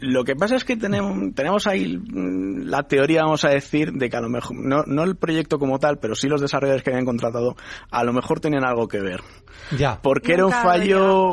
Lo 0.00 0.24
que 0.24 0.34
pasa 0.34 0.56
es 0.56 0.64
que 0.64 0.76
tenemos 0.76 0.97
tenemos, 1.34 1.66
ahí 1.66 1.96
mm, 1.96 2.68
la 2.68 2.82
teoría, 2.82 3.22
vamos 3.22 3.44
a 3.44 3.50
decir, 3.50 3.92
de 3.92 4.08
que 4.08 4.16
a 4.16 4.20
lo 4.20 4.28
mejor, 4.28 4.56
no, 4.56 4.82
no 4.86 5.04
el 5.04 5.16
proyecto 5.16 5.58
como 5.58 5.78
tal, 5.78 5.98
pero 5.98 6.14
sí 6.14 6.28
los 6.28 6.40
desarrolladores 6.40 6.82
que 6.82 6.90
habían 6.90 7.04
contratado, 7.04 7.56
a 7.90 8.04
lo 8.04 8.12
mejor 8.12 8.40
tenían 8.40 8.64
algo 8.64 8.88
que 8.88 9.00
ver. 9.00 9.20
Ya. 9.76 10.00
Porque 10.00 10.34
era 10.34 10.46
un 10.46 10.52
fallo... 10.52 11.30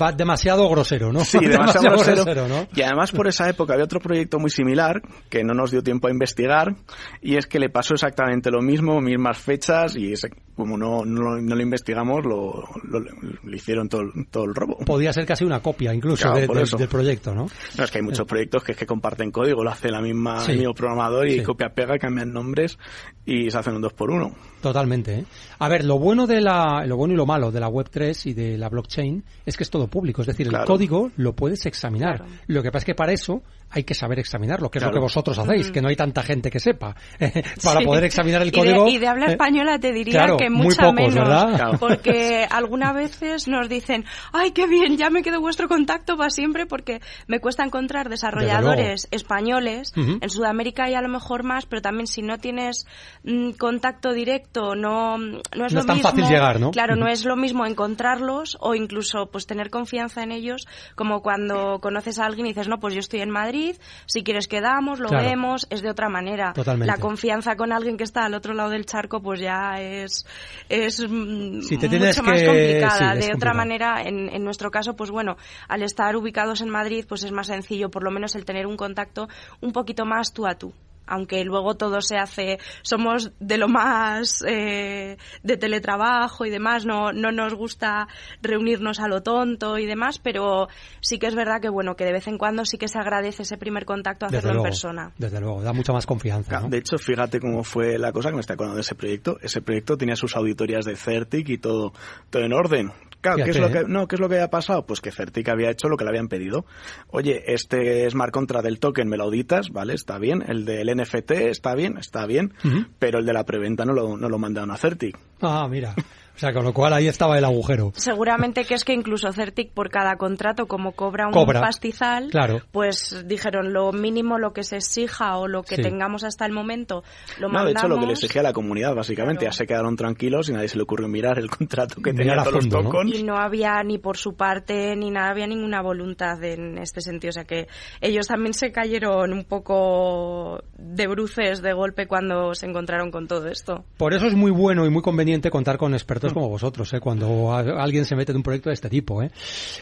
Va 0.00 0.12
demasiado 0.12 0.68
grosero, 0.68 1.12
¿no? 1.12 1.24
Sí, 1.24 1.38
demasiado, 1.40 1.96
grosero. 1.96 2.48
¿no? 2.48 2.66
Y 2.74 2.82
además 2.82 3.12
por 3.12 3.26
esa 3.26 3.48
época 3.48 3.72
había 3.74 3.84
otro 3.84 4.00
proyecto 4.00 4.38
muy 4.38 4.50
similar 4.50 5.02
que 5.28 5.42
no 5.44 5.54
nos 5.54 5.70
dio 5.70 5.82
tiempo 5.82 6.08
a 6.08 6.10
investigar 6.10 6.74
y 7.20 7.36
es 7.36 7.46
que 7.46 7.58
le 7.58 7.68
pasó 7.70 7.94
exactamente 7.94 8.50
lo 8.50 8.60
mismo, 8.60 9.00
mismas 9.00 9.38
fechas 9.38 9.96
y 9.96 10.12
como 10.54 10.76
no, 10.76 11.04
no, 11.04 11.36
lo 11.36 11.62
investigamos, 11.62 12.24
lo, 12.24 12.62
lo, 12.84 13.54
hicieron 13.54 13.88
todo, 13.88 14.02
todo 14.30 14.44
el 14.44 14.54
robo. 14.54 14.78
Podía 14.78 15.12
ser 15.12 15.24
casi 15.24 15.44
una 15.44 15.60
copia 15.60 15.94
incluso 15.94 16.30
del 16.32 16.88
proyecto, 16.88 17.34
¿no? 17.34 17.46
No, 17.76 17.84
es 17.84 17.90
que 17.90 17.98
hay 17.98 18.04
muchos 18.04 18.26
proyectos 18.26 18.62
que, 18.62 18.72
es 18.72 18.78
que 18.78 18.86
comparten 18.86 19.30
código, 19.30 19.64
lo 19.64 19.70
hace 19.70 19.90
la 19.90 20.00
misma, 20.00 20.44
el 20.46 20.58
mismo 20.58 20.74
programador 20.74 21.26
y 21.28 21.42
copia-pega, 21.42 21.98
cambian 21.98 22.32
nombres 22.32 22.78
y 23.24 23.50
se 23.50 23.58
hacen 23.58 23.74
un 23.74 23.82
dos 23.82 23.92
por 23.94 24.10
uno. 24.10 24.34
Totalmente. 24.60 25.20
¿eh? 25.20 25.24
A 25.58 25.68
ver, 25.68 25.84
lo 25.84 25.98
bueno 25.98 26.26
de 26.26 26.40
la, 26.40 26.84
lo 26.86 26.96
bueno 26.96 27.14
y 27.14 27.16
lo 27.16 27.26
malo 27.26 27.50
de 27.50 27.60
la 27.60 27.68
Web 27.68 27.88
3 27.90 28.26
y 28.26 28.34
de 28.34 28.58
la 28.58 28.68
blockchain 28.68 29.24
es 29.46 29.56
que 29.56 29.62
es 29.62 29.70
todo 29.70 29.86
público, 29.88 30.22
es 30.22 30.28
decir, 30.28 30.48
el 30.48 30.64
código 30.64 31.10
lo 31.16 31.34
puedes 31.34 31.64
examinar. 31.66 32.24
Lo 32.46 32.62
que 32.62 32.70
pasa 32.70 32.82
es 32.82 32.86
que 32.86 32.94
para 32.94 33.12
eso 33.12 33.42
hay 33.72 33.84
que 33.84 33.94
saber 33.94 34.18
examinarlo, 34.18 34.70
que 34.70 34.78
es 34.78 34.84
lo 34.84 34.90
que 34.90 34.98
vosotros 34.98 35.38
hacéis, 35.38 35.70
que 35.70 35.80
no 35.80 35.88
hay 35.88 35.96
tanta 35.96 36.22
gente 36.22 36.50
que 36.50 36.60
sepa. 36.60 36.94
para 37.64 37.80
poder 37.80 38.04
examinar 38.04 38.42
el 38.42 38.52
código. 38.52 38.86
Y 38.86 38.98
de, 38.98 39.08
habla 39.08 39.26
eh, 39.26 39.30
española 39.32 39.78
te 39.78 39.92
diría 39.92 40.36
que 40.38 40.50
mucha 40.50 40.92
menos. 40.92 41.80
Porque 41.80 42.46
algunas 42.50 42.94
veces 42.94 43.48
nos 43.48 43.68
dicen, 43.68 44.04
ay, 44.32 44.50
qué 44.50 44.66
bien, 44.66 44.98
ya 44.98 45.08
me 45.08 45.22
quedo 45.22 45.40
vuestro 45.40 45.68
contacto 45.68 46.16
para 46.16 46.30
siempre 46.30 46.66
porque 46.66 47.00
me 47.26 47.40
cuesta 47.40 47.64
encontrar 47.64 48.08
desarrolladores 48.08 49.08
españoles. 49.10 49.92
En 49.96 50.28
Sudamérica 50.28 50.84
hay 50.84 50.94
a 50.94 51.00
lo 51.00 51.08
mejor 51.08 51.42
más, 51.42 51.66
pero 51.66 51.80
también 51.80 52.06
si 52.06 52.22
no 52.22 52.38
tienes 52.38 52.86
mm, 53.24 53.52
contacto 53.52 54.12
directo, 54.12 54.74
no, 54.74 55.16
no 55.16 55.66
es, 55.66 55.72
lo 55.72 55.84
tan 55.84 55.96
mismo. 55.96 56.10
fácil 56.10 56.26
llegar, 56.26 56.60
¿no? 56.60 56.70
Claro, 56.70 56.96
no 56.96 57.08
es 57.08 57.24
lo 57.24 57.36
mismo 57.36 57.64
encontrarlos 57.64 58.58
o 58.60 58.74
incluso 58.74 59.26
pues 59.30 59.46
tener 59.46 59.70
confianza 59.70 60.22
en 60.22 60.32
ellos 60.32 60.66
como 60.94 61.22
cuando 61.22 61.78
conoces 61.80 62.18
a 62.18 62.26
alguien 62.26 62.46
y 62.46 62.50
dices, 62.50 62.68
no, 62.68 62.78
pues 62.78 62.94
yo 62.94 63.00
estoy 63.00 63.20
en 63.20 63.30
Madrid 63.30 63.61
si 64.06 64.22
quieres 64.22 64.48
quedamos, 64.48 65.00
lo 65.00 65.10
vemos, 65.10 65.66
es 65.70 65.82
de 65.82 65.90
otra 65.90 66.08
manera. 66.08 66.52
La 66.78 66.98
confianza 66.98 67.56
con 67.56 67.72
alguien 67.72 67.96
que 67.96 68.04
está 68.04 68.24
al 68.24 68.34
otro 68.34 68.54
lado 68.54 68.70
del 68.70 68.86
charco 68.86 69.20
pues 69.20 69.40
ya 69.40 69.80
es, 69.80 70.26
es 70.68 71.00
mm, 71.00 71.60
mucho 71.60 72.22
más 72.22 72.42
complicada. 72.42 73.14
de 73.14 73.32
otra 73.34 73.54
manera, 73.54 74.02
en, 74.02 74.28
en 74.28 74.44
nuestro 74.44 74.70
caso, 74.70 74.94
pues 74.94 75.10
bueno, 75.10 75.36
al 75.68 75.82
estar 75.82 76.14
ubicados 76.16 76.60
en 76.60 76.70
Madrid 76.70 77.04
pues 77.08 77.24
es 77.24 77.32
más 77.32 77.46
sencillo, 77.46 77.90
por 77.90 78.02
lo 78.02 78.10
menos 78.10 78.34
el 78.34 78.44
tener 78.44 78.66
un 78.66 78.76
contacto 78.76 79.28
un 79.60 79.72
poquito 79.72 80.04
más 80.04 80.32
tú 80.32 80.46
a 80.46 80.54
tú 80.54 80.72
aunque 81.06 81.44
luego 81.44 81.74
todo 81.74 82.00
se 82.00 82.16
hace, 82.16 82.58
somos 82.82 83.32
de 83.40 83.58
lo 83.58 83.68
más 83.68 84.42
eh, 84.46 85.16
de 85.42 85.56
teletrabajo 85.56 86.44
y 86.44 86.50
demás, 86.50 86.84
no, 86.86 87.12
no 87.12 87.32
nos 87.32 87.54
gusta 87.54 88.08
reunirnos 88.40 89.00
a 89.00 89.08
lo 89.08 89.22
tonto 89.22 89.78
y 89.78 89.86
demás, 89.86 90.18
pero 90.18 90.68
sí 91.00 91.18
que 91.18 91.26
es 91.26 91.34
verdad 91.34 91.60
que 91.60 91.68
bueno, 91.68 91.96
que 91.96 92.04
de 92.04 92.12
vez 92.12 92.28
en 92.28 92.38
cuando 92.38 92.64
sí 92.64 92.78
que 92.78 92.88
se 92.88 92.98
agradece 92.98 93.42
ese 93.42 93.56
primer 93.56 93.84
contacto 93.84 94.26
hacerlo 94.26 94.56
en 94.56 94.62
persona. 94.62 95.12
Desde 95.18 95.40
luego, 95.40 95.62
da 95.62 95.72
mucha 95.72 95.92
más 95.92 96.06
confianza. 96.06 96.60
De 96.68 96.78
hecho, 96.78 96.98
fíjate 96.98 97.40
cómo 97.40 97.64
fue 97.64 97.98
la 97.98 98.12
cosa 98.12 98.30
que 98.30 98.36
me 98.36 98.40
está 98.40 98.54
acordando 98.54 98.76
de 98.76 98.82
ese 98.82 98.94
proyecto. 98.94 99.38
Ese 99.42 99.60
proyecto 99.60 99.96
tenía 99.96 100.16
sus 100.16 100.36
auditorías 100.36 100.84
de 100.84 100.96
Certic 100.96 101.48
y 101.48 101.58
todo, 101.58 101.92
todo 102.30 102.42
en 102.42 102.52
orden. 102.52 102.92
Claro, 103.22 103.44
¿qué 103.44 103.50
es, 103.50 103.58
lo 103.58 103.70
que, 103.70 103.78
¿eh? 103.78 103.84
no, 103.86 104.08
¿qué 104.08 104.16
es 104.16 104.20
lo 104.20 104.28
que 104.28 104.34
había 104.34 104.50
pasado? 104.50 104.84
Pues 104.84 105.00
que 105.00 105.12
Certic 105.12 105.48
había 105.48 105.70
hecho 105.70 105.88
lo 105.88 105.96
que 105.96 106.04
le 106.04 106.10
habían 106.10 106.28
pedido. 106.28 106.66
Oye, 107.08 107.42
este 107.46 108.10
smart 108.10 108.32
contract 108.32 108.64
del 108.64 108.80
token 108.80 109.08
me 109.08 109.16
lo 109.16 109.24
auditas, 109.24 109.70
¿vale? 109.70 109.94
Está 109.94 110.18
bien. 110.18 110.42
El 110.46 110.64
del 110.64 110.94
NFT 110.94 111.30
está 111.30 111.76
bien, 111.76 111.98
está 111.98 112.26
bien. 112.26 112.52
Pero 112.98 113.20
el 113.20 113.26
de 113.26 113.32
la 113.32 113.44
preventa 113.44 113.84
no 113.84 113.92
lo, 113.92 114.16
no 114.16 114.28
lo 114.28 114.38
mandaron 114.38 114.72
a 114.72 114.76
Certic. 114.76 115.16
Ah, 115.40 115.68
mira. 115.70 115.94
O 116.34 116.38
sea, 116.38 116.52
con 116.52 116.64
lo 116.64 116.72
cual 116.72 116.92
ahí 116.92 117.08
estaba 117.08 117.38
el 117.38 117.44
agujero. 117.44 117.92
Seguramente 117.94 118.64
que 118.64 118.74
es 118.74 118.84
que 118.84 118.92
incluso 118.92 119.32
Certic 119.32 119.72
por 119.72 119.90
cada 119.90 120.16
contrato, 120.16 120.66
como 120.66 120.92
cobra 120.92 121.28
un 121.28 121.46
pastizal, 121.46 122.30
claro. 122.30 122.60
pues 122.72 123.24
dijeron 123.26 123.72
lo 123.72 123.92
mínimo, 123.92 124.38
lo 124.38 124.52
que 124.52 124.64
se 124.64 124.76
exija 124.76 125.36
o 125.36 125.46
lo 125.46 125.62
que 125.62 125.76
tengamos 125.76 126.24
hasta 126.24 126.46
el 126.46 126.52
momento, 126.52 127.04
lo 127.38 127.48
no, 127.48 127.64
de 127.64 127.72
hecho 127.72 127.88
lo 127.88 127.98
que 128.00 128.06
le 128.06 128.12
exigía 128.12 128.42
la 128.42 128.52
comunidad, 128.52 128.94
básicamente. 128.94 129.44
Ya 129.44 129.52
se 129.52 129.66
quedaron 129.66 129.96
tranquilos 129.96 130.48
y 130.48 130.52
nadie 130.52 130.68
se 130.68 130.76
le 130.76 130.84
ocurrió 130.84 131.08
mirar 131.08 131.38
el 131.38 131.50
contrato 131.50 132.00
que 132.02 132.12
tenía 132.12 132.36
todos 132.36 132.64
los 132.64 132.68
tokens. 132.68 133.14
Y 133.14 133.22
no 133.22 133.36
había 133.36 133.82
ni 133.82 133.98
por 133.98 134.16
su 134.16 134.34
parte 134.34 134.96
ni 134.96 135.10
nada, 135.10 135.30
había 135.30 135.46
ninguna 135.46 135.82
voluntad 135.82 136.42
en 136.44 136.78
este 136.78 137.00
sentido. 137.00 137.30
O 137.30 137.32
sea 137.32 137.44
que 137.44 137.68
ellos 138.00 138.26
también 138.26 138.54
se 138.54 138.72
cayeron 138.72 139.32
un 139.32 139.44
poco 139.44 140.62
de 140.78 141.06
bruces 141.06 141.62
de 141.62 141.72
golpe 141.72 142.06
cuando 142.06 142.54
se 142.54 142.66
encontraron 142.66 143.10
con 143.10 143.26
todo 143.28 143.48
esto. 143.48 143.84
Por 143.96 144.14
eso 144.14 144.26
es 144.26 144.34
muy 144.34 144.50
bueno 144.50 144.86
y 144.86 144.90
muy 144.90 145.02
conveniente 145.02 145.50
contar 145.50 145.78
con 145.78 145.94
expertos 145.94 146.21
como 146.30 146.48
vosotros, 146.48 146.92
¿eh? 146.92 147.00
cuando 147.00 147.52
alguien 147.52 148.04
se 148.04 148.14
mete 148.14 148.32
en 148.32 148.36
un 148.36 148.42
proyecto 148.42 148.70
de 148.70 148.74
este 148.74 148.88
tipo. 148.88 149.22
¿eh? 149.22 149.30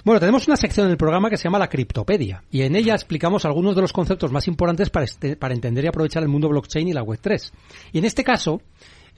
Bueno, 0.04 0.20
tenemos 0.20 0.46
una 0.46 0.56
sección 0.56 0.86
en 0.86 0.92
el 0.92 0.96
programa 0.96 1.28
que 1.28 1.36
se 1.36 1.44
llama 1.44 1.58
la 1.58 1.68
Criptopedia 1.68 2.42
y 2.50 2.62
en 2.62 2.76
ella 2.76 2.94
explicamos 2.94 3.44
algunos 3.44 3.74
de 3.74 3.82
los 3.82 3.92
conceptos 3.92 4.32
más 4.32 4.46
importantes 4.48 4.90
para, 4.90 5.04
este, 5.04 5.36
para 5.36 5.54
entender 5.54 5.84
y 5.84 5.88
aprovechar 5.88 6.22
el 6.22 6.28
mundo 6.28 6.48
blockchain 6.48 6.88
y 6.88 6.92
la 6.92 7.02
Web3. 7.02 7.52
Y 7.92 7.98
en 7.98 8.04
este 8.04 8.24
caso, 8.24 8.62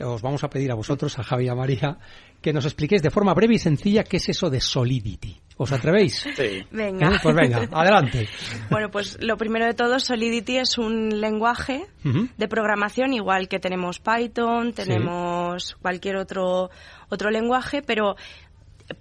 os 0.01 0.23
vamos 0.23 0.45
a 0.45 0.51
pedir 0.51 0.71
a 0.71 0.75
vosotros, 0.75 1.19
a 1.19 1.23
Javi 1.23 1.47
y 1.47 1.49
a 1.49 1.55
María, 1.55 1.99
que 2.41 2.53
nos 2.53 2.65
expliquéis 2.65 3.03
de 3.03 3.11
forma 3.11 3.35
breve 3.35 3.55
y 3.55 3.59
sencilla 3.59 4.05
qué 4.05 4.17
es 4.17 4.29
eso 4.29 4.51
de 4.51 4.61
Solidity. 4.61 5.41
¿Os 5.57 5.73
atrevéis? 5.73 6.27
Sí. 6.37 6.65
Venga. 6.71 7.15
¿Eh? 7.15 7.19
Pues 7.23 7.37
venga, 7.37 7.69
adelante. 7.73 8.29
Bueno, 8.71 8.91
pues 8.91 9.19
lo 9.21 9.37
primero 9.37 9.67
de 9.67 9.75
todo, 9.75 10.01
Solidity 10.01 10.57
es 10.59 10.79
un 10.79 11.21
lenguaje 11.21 11.87
de 12.03 12.49
programación 12.49 13.13
igual 13.13 13.49
que 13.49 13.61
tenemos 13.61 14.01
Python, 14.01 14.73
tenemos 14.73 15.77
cualquier 15.81 16.17
otro, 16.17 16.71
otro 17.09 17.31
lenguaje, 17.31 17.83
pero 17.83 18.17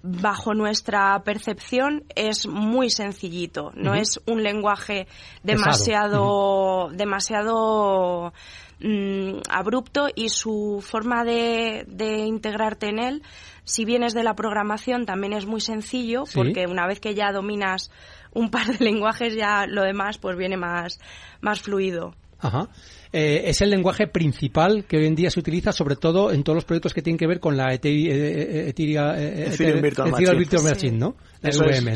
bajo 0.02 0.54
nuestra 0.54 1.22
percepción 1.24 2.04
es 2.14 2.46
muy 2.46 2.90
sencillito. 2.90 3.72
No 3.74 3.94
es 3.94 4.20
un 4.26 4.42
lenguaje 4.42 5.06
demasiado, 5.42 6.90
demasiado 6.92 8.32
mm, 8.82 9.40
abrupto 9.48 10.08
y 10.14 10.28
su 10.28 10.84
forma 10.86 11.24
de, 11.24 11.84
de 11.88 12.18
integrarte 12.18 12.88
en 12.88 12.98
él 12.98 13.22
si 13.64 13.84
vienes 13.84 14.12
de 14.12 14.24
la 14.24 14.34
programación 14.34 15.06
también 15.06 15.32
es 15.32 15.46
muy 15.46 15.60
sencillo 15.60 16.24
porque 16.34 16.66
una 16.66 16.86
vez 16.86 17.00
que 17.00 17.14
ya 17.14 17.32
dominas 17.32 17.90
un 18.32 18.50
par 18.50 18.66
de 18.66 18.78
lenguajes 18.84 19.34
ya 19.34 19.66
lo 19.66 19.82
demás 19.82 20.18
pues 20.18 20.36
viene 20.36 20.56
más, 20.56 21.00
más 21.40 21.60
fluido. 21.60 22.14
Ajá. 22.42 22.68
Eh, 23.12 23.50
es 23.50 23.60
el 23.60 23.70
lenguaje 23.70 24.06
principal 24.06 24.86
que 24.86 24.96
hoy 24.96 25.06
en 25.06 25.14
día 25.14 25.30
se 25.30 25.38
utiliza, 25.38 25.72
sobre 25.72 25.96
todo 25.96 26.32
en 26.32 26.42
todos 26.42 26.56
los 26.56 26.64
proyectos 26.64 26.94
que 26.94 27.02
tienen 27.02 27.18
que 27.18 27.26
ver 27.26 27.40
con 27.40 27.56
la 27.56 27.74
Ethereum 27.74 28.70
Virtual 30.38 30.64
Machine, 30.64 30.98
¿no? 30.98 31.16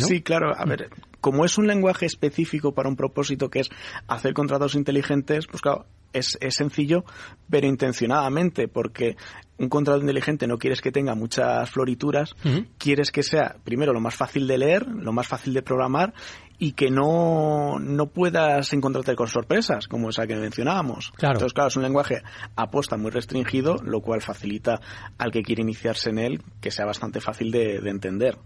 Sí, 0.01 0.21
claro. 0.21 0.53
A 0.55 0.65
ver, 0.67 0.91
como 1.21 1.45
es 1.45 1.57
un 1.57 1.67
lenguaje 1.67 2.05
específico 2.05 2.73
para 2.73 2.89
un 2.89 2.97
propósito 2.97 3.49
que 3.49 3.61
es 3.61 3.71
hacer 4.07 4.35
contratos 4.35 4.75
inteligentes, 4.75 5.47
pues 5.47 5.63
claro, 5.63 5.87
es, 6.13 6.37
es, 6.41 6.55
sencillo, 6.55 7.05
pero 7.49 7.67
intencionadamente, 7.67 8.69
porque 8.69 9.17
un 9.59 9.69
contrato 9.69 10.01
inteligente 10.01 10.47
no 10.47 10.59
quieres 10.59 10.83
que 10.83 10.93
tenga 10.93 11.15
muchas 11.15 11.71
florituras, 11.71 12.35
quieres 12.79 13.11
que 13.11 13.23
sea, 13.23 13.57
primero, 13.65 13.93
lo 13.93 14.01
más 14.01 14.15
fácil 14.15 14.47
de 14.47 14.59
leer, 14.59 14.87
lo 14.87 15.13
más 15.13 15.27
fácil 15.27 15.55
de 15.55 15.63
programar 15.63 16.13
y 16.59 16.73
que 16.73 16.91
no, 16.91 17.79
no 17.79 18.07
puedas 18.07 18.73
encontrarte 18.73 19.15
con 19.15 19.29
sorpresas, 19.29 19.89
como 19.89 20.11
esa 20.11 20.27
que 20.27 20.37
mencionábamos. 20.37 21.13
Entonces, 21.21 21.53
claro, 21.53 21.69
es 21.69 21.77
un 21.77 21.83
lenguaje 21.83 22.23
aposta 22.55 22.97
muy 22.97 23.11
restringido, 23.11 23.77
lo 23.83 24.01
cual 24.01 24.23
facilita 24.23 24.81
al 25.19 25.31
que 25.31 25.43
quiere 25.43 25.63
iniciarse 25.63 26.11
en 26.11 26.19
él 26.19 26.43
que 26.61 26.71
sea 26.71 26.87
bastante 26.87 27.21
fácil 27.21 27.51
de 27.51 27.77
entender. 27.89 28.39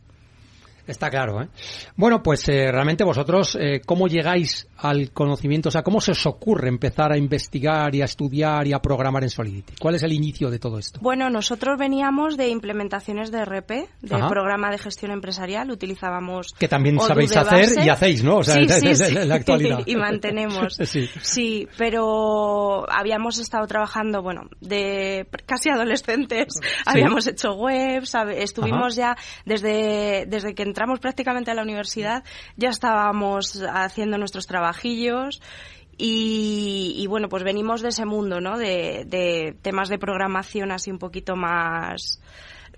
Está 0.91 1.09
claro, 1.09 1.41
¿eh? 1.41 1.49
Bueno, 1.95 2.21
pues 2.21 2.49
eh, 2.49 2.71
realmente 2.73 3.05
vosotros, 3.05 3.57
eh, 3.61 3.81
¿cómo 3.87 4.09
llegáis 4.09 4.67
al 4.77 5.13
conocimiento? 5.13 5.69
O 5.69 5.73
sea, 5.73 5.83
¿cómo 5.83 6.01
se 6.01 6.11
os 6.11 6.27
ocurre 6.27 6.69
empezar 6.69 7.13
a 7.13 7.17
investigar 7.17 7.95
y 7.95 8.03
a 8.03 8.07
estudiar 8.07 8.67
y 8.67 8.73
a 8.73 8.81
programar 8.81 9.23
en 9.23 9.31
Solidity? 9.31 9.75
¿Cuál 9.81 9.95
es 9.95 10.03
el 10.03 10.13
inicio 10.13 10.51
de 10.51 10.59
todo 10.59 10.79
esto? 10.79 10.99
Bueno, 11.01 11.31
nosotros 11.31 11.79
veníamos 11.79 12.37
de 12.37 12.49
implementaciones 12.49 13.31
de 13.31 13.45
RP, 13.45 13.71
del 14.03 14.27
programa 14.29 14.73
de 14.73 14.79
gestión 14.79 15.13
empresarial, 15.13 15.71
utilizábamos... 15.71 16.55
Que 16.59 16.67
también 16.67 16.99
sabéis 16.99 17.37
hacer 17.37 17.85
y 17.85 17.89
hacéis, 17.89 18.25
¿no? 18.25 18.39
O 18.39 18.43
sea, 18.43 18.57
sí, 18.57 18.69
sí, 18.95 18.97
sí. 18.97 19.15
la 19.15 19.35
actualidad. 19.37 19.83
y 19.87 19.95
mantenemos. 19.95 20.75
sí. 20.85 21.09
sí, 21.23 21.69
pero 21.79 22.85
habíamos 22.91 23.39
estado 23.39 23.65
trabajando, 23.69 24.23
bueno, 24.23 24.49
de 24.61 25.29
casi 25.47 25.71
adolescentes, 25.71 26.55
habíamos 26.85 27.29
hecho 27.29 27.53
webs, 27.55 28.13
estuvimos 28.35 28.97
ya 28.97 29.17
desde, 29.45 30.27
desde 30.27 30.55
que 30.55 30.63
entramos 30.63 30.80
prácticamente 31.01 31.51
a 31.51 31.55
la 31.55 31.63
universidad, 31.63 32.25
ya 32.57 32.71
estábamos 32.71 33.63
haciendo 33.73 34.19
nuestros 34.19 34.47
trabajillos 34.47 35.41
y, 36.03 37.07
bueno, 37.09 37.29
pues 37.29 37.45
venimos 37.45 37.83
de 37.83 37.91
ese 37.91 38.07
mundo, 38.07 38.41
¿no? 38.41 38.57
De, 38.57 39.57
temas 39.61 39.91
de 39.91 39.99
programación 39.99 40.73
así 40.73 40.91
un 40.91 40.99
poquito 40.99 41.37
más 41.37 42.23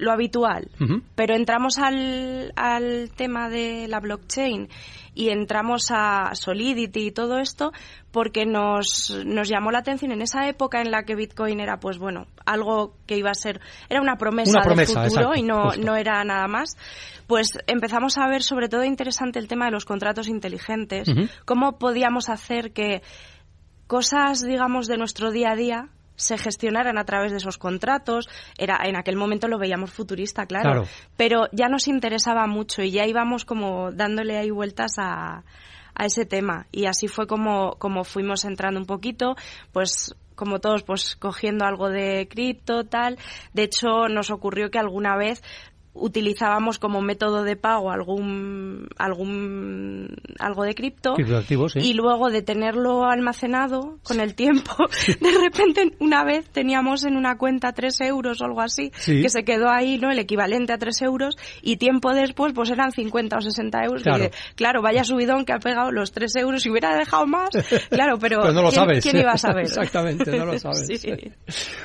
lo 0.02 0.12
habitual. 0.12 0.68
Pero 1.14 1.34
entramos 1.34 1.78
al, 1.78 2.52
al 2.56 3.10
tema 3.14 3.48
de 3.48 3.86
la 3.88 4.00
blockchain 4.00 4.68
y 5.14 5.28
entramos 5.28 5.90
a 5.90 6.34
Solidity 6.34 7.06
y 7.06 7.10
todo 7.12 7.38
esto 7.38 7.72
porque 8.10 8.44
nos, 8.44 9.16
nos 9.24 9.48
llamó 9.48 9.70
la 9.70 9.78
atención 9.78 10.10
en 10.12 10.22
esa 10.22 10.48
época 10.48 10.80
en 10.80 10.90
la 10.90 11.04
que 11.04 11.14
Bitcoin 11.14 11.60
era, 11.60 11.78
pues 11.78 11.98
bueno, 11.98 12.26
algo 12.46 12.96
que 13.06 13.16
iba 13.16 13.30
a 13.30 13.34
ser, 13.34 13.60
era 13.88 14.00
una 14.00 14.16
promesa, 14.16 14.60
de 14.60 14.86
futuro 14.86 15.34
y 15.36 15.42
no, 15.42 15.70
no 15.78 15.96
era 15.96 16.24
nada 16.24 16.48
más. 16.48 16.76
Pues 17.26 17.46
empezamos 17.66 18.18
a 18.18 18.26
ver 18.26 18.42
sobre 18.42 18.68
todo 18.68 18.84
interesante 18.84 19.38
el 19.38 19.48
tema 19.48 19.66
de 19.66 19.70
los 19.70 19.84
contratos 19.84 20.28
inteligentes, 20.28 21.08
cómo 21.44 21.78
podíamos 21.78 22.28
hacer 22.28 22.72
que 22.72 23.02
cosas, 23.86 24.42
digamos, 24.42 24.88
de 24.88 24.96
nuestro 24.96 25.30
día 25.30 25.52
a 25.52 25.56
día 25.56 25.88
se 26.22 26.38
gestionaran 26.38 26.98
a 26.98 27.04
través 27.04 27.32
de 27.32 27.38
esos 27.38 27.58
contratos. 27.58 28.28
Era, 28.56 28.78
en 28.84 28.96
aquel 28.96 29.16
momento 29.16 29.48
lo 29.48 29.58
veíamos 29.58 29.90
futurista, 29.90 30.46
claro, 30.46 30.84
pero 31.16 31.48
ya 31.52 31.68
nos 31.68 31.88
interesaba 31.88 32.46
mucho 32.46 32.82
y 32.82 32.90
ya 32.90 33.06
íbamos 33.06 33.44
como 33.44 33.90
dándole 33.92 34.38
ahí 34.38 34.50
vueltas 34.50 34.92
a, 34.98 35.44
a 35.94 36.04
ese 36.04 36.24
tema. 36.24 36.66
Y 36.72 36.86
así 36.86 37.08
fue 37.08 37.26
como, 37.26 37.76
como 37.78 38.04
fuimos 38.04 38.44
entrando 38.44 38.80
un 38.80 38.86
poquito, 38.86 39.34
pues 39.72 40.14
como 40.34 40.60
todos, 40.60 40.82
pues 40.82 41.16
cogiendo 41.16 41.64
algo 41.64 41.88
de 41.88 42.26
cripto, 42.28 42.84
tal. 42.84 43.18
De 43.52 43.64
hecho, 43.64 44.08
nos 44.08 44.30
ocurrió 44.30 44.70
que 44.70 44.78
alguna 44.78 45.16
vez 45.16 45.42
utilizábamos 45.94 46.78
como 46.78 47.02
método 47.02 47.44
de 47.44 47.56
pago 47.56 47.90
algún 47.90 48.88
algún 48.96 50.16
algo 50.38 50.64
de 50.64 50.74
cripto 50.74 51.14
y 51.74 51.92
luego 51.92 52.30
de 52.30 52.40
tenerlo 52.40 53.04
almacenado 53.04 53.98
con 54.02 54.18
el 54.18 54.34
tiempo 54.34 54.74
de 55.20 55.38
repente 55.38 55.94
una 55.98 56.24
vez 56.24 56.48
teníamos 56.48 57.04
en 57.04 57.16
una 57.16 57.36
cuenta 57.36 57.72
3 57.72 58.00
euros 58.02 58.40
o 58.40 58.44
algo 58.46 58.62
así 58.62 58.90
que 58.90 59.28
se 59.28 59.44
quedó 59.44 59.68
ahí 59.68 59.98
no 59.98 60.10
el 60.10 60.18
equivalente 60.18 60.72
a 60.72 60.78
3 60.78 61.02
euros 61.02 61.36
y 61.60 61.76
tiempo 61.76 62.14
después 62.14 62.54
pues 62.54 62.70
eran 62.70 62.92
50 62.92 63.36
o 63.36 63.40
60 63.40 63.84
euros. 63.84 64.02
Claro, 64.02 64.30
claro 64.54 64.82
vaya 64.82 65.04
subidón 65.04 65.44
que 65.44 65.52
ha 65.52 65.58
pegado 65.58 65.92
los 65.92 66.12
3 66.12 66.36
euros 66.36 66.64
y 66.64 66.70
hubiera 66.70 66.96
dejado 66.96 67.26
más 67.26 67.50
claro 67.90 68.18
pero, 68.18 68.50
no 68.50 68.62
lo 68.62 68.70
¿quién, 68.70 68.72
sabes. 68.72 69.02
¿quién 69.04 69.18
iba 69.18 69.32
a 69.32 69.38
saber? 69.38 69.64
exactamente 69.66 70.30
no 70.38 70.46
lo 70.46 70.58
sabes. 70.58 70.88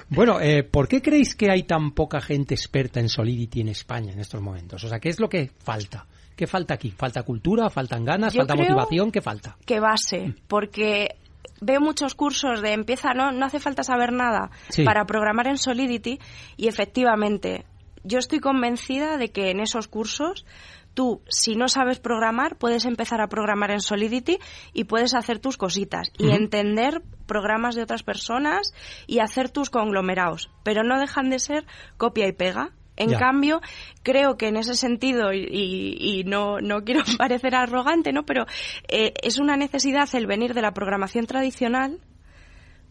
Bueno 0.07 0.39
eh, 0.39 0.63
¿por 0.63 0.87
qué 0.87 1.01
creéis 1.01 1.35
que 1.35 1.51
hay 1.51 1.63
tan 1.63 1.91
poca 1.91 2.21
gente 2.21 2.55
experta 2.55 3.01
en 3.01 3.09
Solidity 3.09 3.61
en 3.61 3.67
España 3.67 3.96
en 4.05 4.19
estos 4.19 4.41
momentos? 4.41 4.83
O 4.83 4.89
sea, 4.89 4.99
¿qué 4.99 5.09
es 5.09 5.19
lo 5.19 5.29
que 5.29 5.51
falta? 5.59 6.05
¿Qué 6.35 6.47
falta 6.47 6.75
aquí? 6.75 6.91
¿Falta 6.91 7.23
cultura? 7.23 7.69
¿Faltan 7.69 8.05
ganas? 8.05 8.35
¿Falta 8.35 8.55
motivación? 8.55 9.11
¿Qué 9.11 9.21
falta? 9.21 9.57
Que 9.65 9.79
base, 9.79 10.35
porque 10.47 11.15
veo 11.61 11.81
muchos 11.81 12.13
cursos 12.15 12.61
de 12.61 12.73
empieza, 12.73 13.13
no, 13.13 13.31
no 13.31 13.45
hace 13.45 13.59
falta 13.59 13.83
saber 13.83 14.11
nada 14.13 14.51
para 14.85 15.05
programar 15.05 15.47
en 15.47 15.57
Solidity 15.57 16.19
y 16.55 16.67
efectivamente 16.67 17.65
yo 18.03 18.19
estoy 18.19 18.39
convencida 18.39 19.17
de 19.17 19.31
que 19.31 19.49
en 19.49 19.59
esos 19.59 19.87
cursos 19.87 20.45
tú, 20.93 21.21
si 21.29 21.55
no 21.55 21.67
sabes 21.67 21.99
programar, 21.99 22.57
puedes 22.57 22.85
empezar 22.85 23.21
a 23.21 23.27
programar 23.27 23.69
en 23.71 23.81
Solidity 23.81 24.39
y 24.73 24.85
puedes 24.85 25.13
hacer 25.13 25.39
tus 25.39 25.57
cositas 25.57 26.11
y 26.17 26.31
entender 26.31 27.03
programas 27.27 27.75
de 27.75 27.83
otras 27.83 28.01
personas 28.01 28.73
y 29.05 29.19
hacer 29.19 29.49
tus 29.49 29.69
conglomerados, 29.69 30.49
pero 30.63 30.83
no 30.83 30.99
dejan 30.99 31.29
de 31.29 31.37
ser 31.37 31.65
copia 31.97 32.27
y 32.27 32.31
pega. 32.31 32.71
En 32.97 33.13
cambio, 33.13 33.61
creo 34.03 34.37
que 34.37 34.47
en 34.47 34.57
ese 34.57 34.73
sentido, 34.73 35.31
y, 35.31 36.23
no, 36.25 36.59
no, 36.59 36.83
quiero 36.83 37.03
parecer 37.17 37.55
arrogante, 37.55 38.11
¿no? 38.11 38.23
Pero 38.23 38.45
eh, 38.87 39.13
es 39.21 39.39
una 39.39 39.55
necesidad 39.55 40.09
el 40.13 40.27
venir 40.27 40.53
de 40.53 40.61
la 40.61 40.73
programación 40.73 41.25
tradicional 41.27 41.99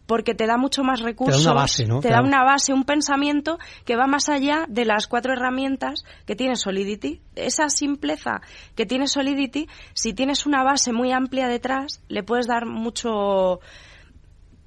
porque 0.07 0.33
te 0.33 0.47
da 0.47 0.57
mucho 0.57 0.83
más 0.83 1.01
recursos. 1.01 1.41
Te 1.41 1.43
da 1.43 1.51
una 1.51 1.61
base, 1.61 1.85
¿no? 1.85 1.99
Te 1.99 2.09
da 2.09 2.21
una 2.21 2.43
base, 2.43 2.73
un 2.73 2.85
pensamiento 2.85 3.59
que 3.85 3.97
va 3.97 4.07
más 4.07 4.29
allá 4.29 4.65
de 4.69 4.85
las 4.85 5.05
cuatro 5.05 5.33
herramientas 5.33 6.05
que 6.25 6.35
tiene 6.35 6.55
Solidity. 6.55 7.21
Esa 7.35 7.69
simpleza 7.69 8.41
que 8.75 8.85
tiene 8.85 9.07
Solidity, 9.07 9.67
si 9.93 10.13
tienes 10.13 10.45
una 10.45 10.63
base 10.63 10.93
muy 10.93 11.11
amplia 11.11 11.49
detrás, 11.49 12.01
le 12.07 12.23
puedes 12.23 12.47
dar 12.47 12.65
mucho, 12.65 13.59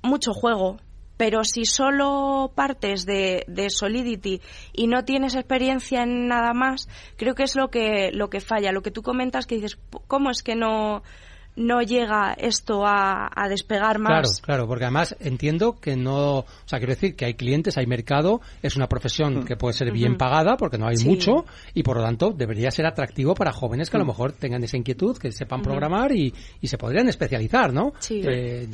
mucho 0.03 0.35
juego 0.35 0.76
pero 1.21 1.45
si 1.45 1.67
solo 1.67 2.51
partes 2.55 3.05
de, 3.05 3.45
de, 3.47 3.69
Solidity 3.69 4.41
y 4.73 4.87
no 4.87 5.05
tienes 5.05 5.35
experiencia 5.35 6.03
en 6.03 6.29
nada 6.29 6.55
más, 6.55 6.89
creo 7.19 7.35
que 7.35 7.43
es 7.43 7.57
lo 7.57 7.69
que, 7.69 8.11
lo 8.11 8.31
que 8.31 8.41
falla. 8.41 8.73
Lo 8.73 8.81
que 8.81 8.91
tú 8.91 9.03
comentas 9.03 9.47
que 9.47 9.57
dices, 9.57 9.79
¿cómo 10.07 10.31
es 10.31 10.43
que 10.43 10.57
no, 10.57 11.03
no 11.57 11.83
llega 11.83 12.33
esto 12.33 12.85
a, 12.87 13.29
despegar 13.49 13.99
más. 13.99 14.11
Claro, 14.11 14.29
claro, 14.43 14.69
porque 14.69 14.85
además 14.85 15.17
entiendo 15.21 15.79
que 15.81 15.97
no, 15.97 16.39
o 16.39 16.47
sea, 16.65 16.79
quiero 16.79 16.95
decir 16.95 17.17
que 17.17 17.25
hay 17.25 17.35
clientes, 17.35 17.77
hay 17.77 17.87
mercado, 17.87 18.41
es 18.63 18.77
una 18.77 18.87
profesión 18.87 19.41
mm. 19.41 19.45
que 19.45 19.57
puede 19.57 19.75
ser 19.75 19.91
bien 19.93 20.17
pagada 20.17 20.57
porque 20.57 20.79
no 20.79 20.87
hay 20.87 20.97
mucho 21.05 21.45
y 21.75 21.83
por 21.83 21.97
lo 21.97 22.03
tanto 22.03 22.31
debería 22.31 22.71
ser 22.71 22.87
atractivo 22.87 23.35
para 23.35 23.53
jóvenes 23.53 23.91
que 23.91 23.97
a 23.97 24.01
lo 24.01 24.07
mejor 24.07 24.33
tengan 24.33 24.63
esa 24.63 24.77
inquietud, 24.77 25.19
que 25.19 25.33
sepan 25.33 25.63
programar 25.63 26.13
y, 26.13 26.33
y, 26.61 26.69
se 26.69 26.79
podrían 26.79 27.09
especializar, 27.09 27.73
¿no? 27.73 27.93
Sí. 27.99 28.23
De, 28.23 28.67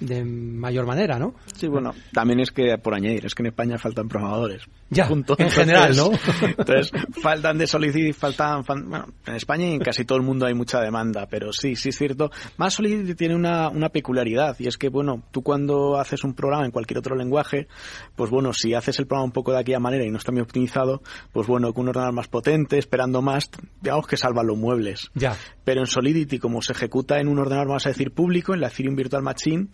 de, 0.00 0.24
mayor 0.24 0.86
manera, 0.86 1.18
¿no? 1.18 1.34
Sí, 1.54 1.68
bueno, 1.68 1.94
también 2.12 2.40
es 2.40 2.50
que, 2.50 2.78
por 2.78 2.94
añadir, 2.94 3.26
es 3.26 3.34
que 3.34 3.42
en 3.42 3.48
España 3.48 3.78
faltan 3.78 4.08
programadores. 4.08 4.62
Ya, 4.90 5.06
en 5.06 5.50
general, 5.50 5.94
¿no? 5.96 6.10
entonces, 6.42 6.90
faltan 7.22 7.58
de 7.58 7.66
solicitud, 7.66 8.14
faltan, 8.14 8.62
bueno, 8.66 9.06
en 9.26 9.34
España 9.34 9.66
y 9.66 9.74
en 9.74 9.80
casi 9.80 10.04
todo 10.04 10.16
el 10.18 10.24
mundo 10.24 10.46
hay 10.46 10.54
mucha 10.54 10.80
demanda, 10.80 11.26
pero 11.28 11.52
sí, 11.52 11.76
sí 11.76 11.92
sí 11.98 12.08
más 12.56 12.74
Solidity 12.74 13.14
tiene 13.14 13.34
una, 13.34 13.68
una 13.68 13.88
peculiaridad 13.88 14.56
y 14.58 14.66
es 14.66 14.78
que, 14.78 14.88
bueno, 14.88 15.24
tú 15.30 15.42
cuando 15.42 15.98
haces 15.98 16.24
un 16.24 16.34
programa 16.34 16.64
en 16.64 16.70
cualquier 16.70 16.98
otro 16.98 17.16
lenguaje, 17.16 17.68
pues 18.16 18.30
bueno, 18.30 18.52
si 18.52 18.74
haces 18.74 18.98
el 18.98 19.06
programa 19.06 19.24
un 19.24 19.32
poco 19.32 19.52
de 19.52 19.58
aquella 19.58 19.80
manera 19.80 20.04
y 20.04 20.10
no 20.10 20.18
está 20.18 20.32
muy 20.32 20.40
optimizado, 20.40 21.02
pues 21.32 21.46
bueno, 21.46 21.72
con 21.72 21.82
un 21.82 21.88
ordenador 21.90 22.14
más 22.14 22.28
potente, 22.28 22.78
esperando 22.78 23.22
más, 23.22 23.50
digamos 23.80 24.06
que 24.06 24.16
salva 24.16 24.42
los 24.42 24.56
muebles. 24.56 25.10
Ya. 25.14 25.36
Pero 25.64 25.80
en 25.80 25.86
Solidity, 25.86 26.38
como 26.38 26.62
se 26.62 26.72
ejecuta 26.72 27.18
en 27.18 27.28
un 27.28 27.38
ordenador, 27.38 27.68
vamos 27.68 27.86
a 27.86 27.90
decir, 27.90 28.12
público, 28.12 28.54
en 28.54 28.60
la 28.60 28.68
Ethereum 28.68 28.96
Virtual 28.96 29.22
Machine, 29.22 29.68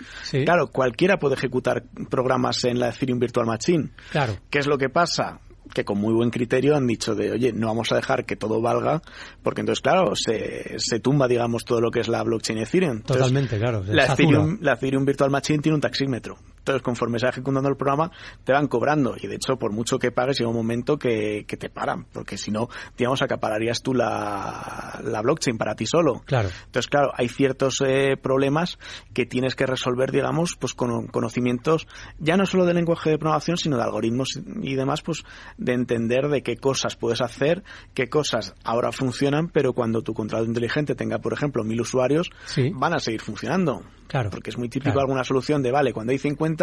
claro, 0.44 0.68
cualquiera 0.68 1.18
puede 1.18 1.34
ejecutar 1.34 1.84
programas 2.10 2.64
en 2.64 2.78
la 2.78 2.88
Ethereum 2.88 3.18
Virtual 3.18 3.46
Machine. 3.46 3.90
Claro. 4.10 4.36
¿Qué 4.50 4.58
es 4.58 4.66
lo 4.66 4.78
que 4.78 4.88
pasa? 4.88 5.40
Que 5.74 5.84
con 5.84 5.98
muy 5.98 6.14
buen 6.14 6.30
criterio 6.30 6.76
han 6.76 6.86
dicho 6.86 7.14
de, 7.14 7.32
oye, 7.32 7.52
no 7.52 7.66
vamos 7.66 7.92
a 7.92 7.96
dejar 7.96 8.24
que 8.24 8.36
todo 8.36 8.62
valga, 8.62 9.02
porque 9.42 9.60
entonces, 9.60 9.82
claro, 9.82 10.14
se, 10.16 10.76
se 10.78 11.00
tumba, 11.00 11.28
digamos, 11.28 11.64
todo 11.64 11.80
lo 11.80 11.90
que 11.90 12.00
es 12.00 12.08
la 12.08 12.22
blockchain 12.22 12.58
Ethereum. 12.60 13.02
Totalmente, 13.02 13.58
claro. 13.58 13.82
La 13.88 14.06
Ethereum, 14.06 14.58
la 14.62 14.74
Ethereum 14.74 15.04
Virtual 15.04 15.30
Machine 15.30 15.58
tiene 15.58 15.74
un 15.74 15.82
taxímetro. 15.82 16.38
Entonces, 16.64 16.80
conforme 16.80 17.18
se 17.18 17.26
va 17.26 17.30
ejecutando 17.30 17.68
el 17.68 17.76
programa, 17.76 18.10
te 18.42 18.54
van 18.54 18.68
cobrando. 18.68 19.16
Y 19.20 19.26
de 19.26 19.34
hecho, 19.34 19.56
por 19.56 19.70
mucho 19.70 19.98
que 19.98 20.10
pagues, 20.10 20.38
llega 20.38 20.48
un 20.48 20.56
momento 20.56 20.96
que, 20.96 21.44
te 21.46 21.68
paran, 21.68 22.06
porque 22.10 22.38
si 22.38 22.50
no, 22.50 22.68
digamos, 22.96 23.20
acapararías 23.20 23.82
tú 23.82 23.92
la, 23.92 24.98
la 25.04 25.20
blockchain 25.20 25.58
para 25.58 25.74
ti 25.74 25.84
solo. 25.84 26.22
Claro. 26.24 26.48
Entonces, 26.64 26.88
claro, 26.88 27.12
hay 27.14 27.28
ciertos 27.28 27.82
eh, 27.86 28.16
problemas 28.16 28.78
que 29.12 29.26
tienes 29.26 29.54
que 29.54 29.66
resolver, 29.66 30.10
digamos, 30.10 30.56
pues 30.58 30.72
con 30.72 31.06
conocimientos 31.08 31.86
ya 32.18 32.38
no 32.38 32.46
solo 32.46 32.64
del 32.64 32.76
lenguaje 32.76 33.10
de 33.10 33.18
programación, 33.18 33.58
sino 33.58 33.76
de 33.76 33.82
algoritmos 33.82 34.40
y 34.62 34.74
demás, 34.74 35.02
pues 35.02 35.22
de 35.58 35.74
entender 35.74 36.28
de 36.28 36.42
qué 36.42 36.56
cosas 36.56 36.96
puedes 36.96 37.20
hacer, 37.20 37.62
qué 37.92 38.08
cosas 38.08 38.54
ahora 38.64 38.90
funcionan, 38.90 39.48
pero 39.48 39.74
cuando 39.74 40.00
tu 40.00 40.14
contrato 40.14 40.46
inteligente 40.46 40.94
tenga, 40.94 41.18
por 41.18 41.34
ejemplo, 41.34 41.62
mil 41.62 41.80
usuarios, 41.80 42.30
van 42.72 42.94
a 42.94 43.00
seguir 43.00 43.20
funcionando. 43.20 43.82
Claro. 44.06 44.30
Porque 44.30 44.50
es 44.50 44.58
muy 44.58 44.68
típico 44.68 45.00
alguna 45.00 45.24
solución 45.24 45.62
de, 45.62 45.72
vale, 45.72 45.92
cuando 45.92 46.12
hay 46.12 46.18
50 46.18 46.53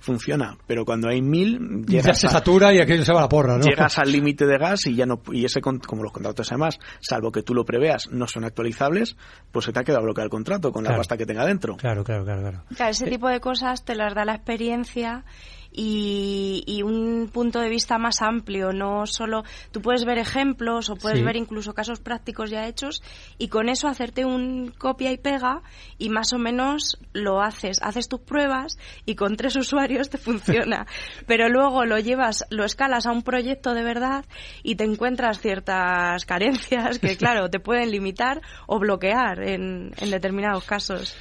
funciona, 0.00 0.56
pero 0.66 0.84
cuando 0.84 1.08
hay 1.08 1.22
mil 1.22 1.84
ya 1.86 2.14
se 2.14 2.28
satura 2.28 2.72
y 2.72 2.80
aquello 2.80 3.04
se 3.04 3.12
va 3.12 3.20
a 3.20 3.22
la 3.22 3.28
porra, 3.28 3.58
¿no? 3.58 3.64
Llegas 3.64 3.98
al 3.98 4.10
límite 4.10 4.46
de 4.46 4.58
gas 4.58 4.86
y 4.86 4.94
ya 4.94 5.06
no, 5.06 5.20
y 5.32 5.44
ese, 5.44 5.60
como 5.60 6.02
los 6.02 6.12
contratos 6.12 6.50
además, 6.50 6.78
salvo 7.00 7.32
que 7.32 7.42
tú 7.42 7.54
lo 7.54 7.64
preveas, 7.64 8.08
no 8.10 8.26
son 8.26 8.44
actualizables, 8.44 9.16
pues 9.52 9.64
se 9.64 9.72
te 9.72 9.80
ha 9.80 9.84
quedado 9.84 10.04
bloqueado 10.04 10.26
el 10.26 10.30
contrato 10.30 10.72
con 10.72 10.84
la 10.84 10.96
pasta 10.96 11.16
que 11.16 11.26
tenga 11.26 11.44
dentro. 11.44 11.76
Claro, 11.76 12.04
claro, 12.04 12.24
claro, 12.24 12.40
claro. 12.42 12.62
Claro, 12.74 12.90
ese 12.90 13.06
tipo 13.06 13.28
de 13.28 13.40
cosas 13.40 13.84
te 13.84 13.94
las 13.94 14.14
da 14.14 14.24
la 14.24 14.34
experiencia 14.34 15.24
y, 15.72 16.82
un 16.82 17.28
punto 17.32 17.60
de 17.60 17.68
vista 17.68 17.98
más 17.98 18.22
amplio, 18.22 18.72
no 18.72 19.06
solo 19.06 19.44
tú 19.70 19.82
puedes 19.82 20.04
ver 20.04 20.18
ejemplos 20.18 20.88
o 20.90 20.96
puedes 20.96 21.22
ver 21.22 21.36
incluso 21.36 21.74
casos 21.74 22.00
prácticos 22.00 22.50
ya 22.50 22.66
hechos 22.66 23.02
y 23.36 23.48
con 23.48 23.68
eso 23.68 23.88
hacerte 23.88 24.24
un 24.24 24.72
copia 24.76 25.12
y 25.12 25.18
pega 25.18 25.62
y 25.98 26.08
más 26.08 26.32
o 26.32 26.38
menos 26.38 26.98
lo 27.12 27.42
haces, 27.42 27.80
haces 27.82 28.08
tus 28.08 28.20
pruebas 28.20 28.78
y 29.04 29.16
con 29.16 29.36
tres 29.36 29.56
usuarios 29.56 30.08
te 30.08 30.18
funciona, 30.18 30.86
pero 31.26 31.48
luego 31.48 31.84
lo 31.84 31.98
llevas, 31.98 32.44
lo 32.50 32.64
escalas 32.64 33.06
a 33.06 33.12
un 33.12 33.22
proyecto 33.22 33.74
de 33.74 33.82
verdad 33.82 34.24
y 34.62 34.76
te 34.76 34.84
encuentras 34.84 35.40
ciertas 35.40 36.24
carencias 36.24 36.98
que 36.98 37.16
claro, 37.16 37.50
te 37.50 37.60
pueden 37.60 37.90
limitar 37.90 38.40
o 38.66 38.78
bloquear 38.78 39.42
en, 39.42 39.92
en 39.98 40.10
determinados 40.10 40.64
casos. 40.64 41.16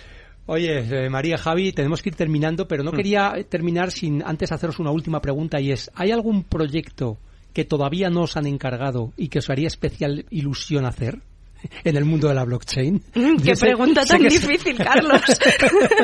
Oye, 0.49 0.79
eh, 0.79 1.09
María, 1.09 1.37
Javi, 1.37 1.73
tenemos 1.73 2.01
que 2.01 2.09
ir 2.09 2.15
terminando, 2.15 2.69
pero 2.69 2.81
no 2.81 2.93
mm. 2.93 2.95
quería 2.95 3.33
terminar 3.49 3.91
sin 3.91 4.23
antes 4.23 4.51
haceros 4.53 4.79
una 4.79 4.91
última 4.91 5.21
pregunta 5.21 5.59
y 5.59 5.71
es, 5.71 5.91
¿hay 5.93 6.11
algún 6.11 6.43
proyecto 6.43 7.17
que 7.53 7.65
todavía 7.65 8.09
no 8.09 8.21
os 8.21 8.37
han 8.37 8.47
encargado 8.47 9.11
y 9.17 9.27
que 9.27 9.39
os 9.39 9.49
haría 9.49 9.67
especial 9.67 10.25
ilusión 10.29 10.85
hacer? 10.85 11.19
En 11.83 11.95
el 11.95 12.05
mundo 12.05 12.27
de 12.27 12.35
la 12.35 12.43
blockchain? 12.43 13.01
Mm, 13.13 13.37
qué 13.43 13.53
pregunta 13.53 14.05
tan 14.05 14.21
difícil, 14.21 14.77
Carlos. 14.83 15.21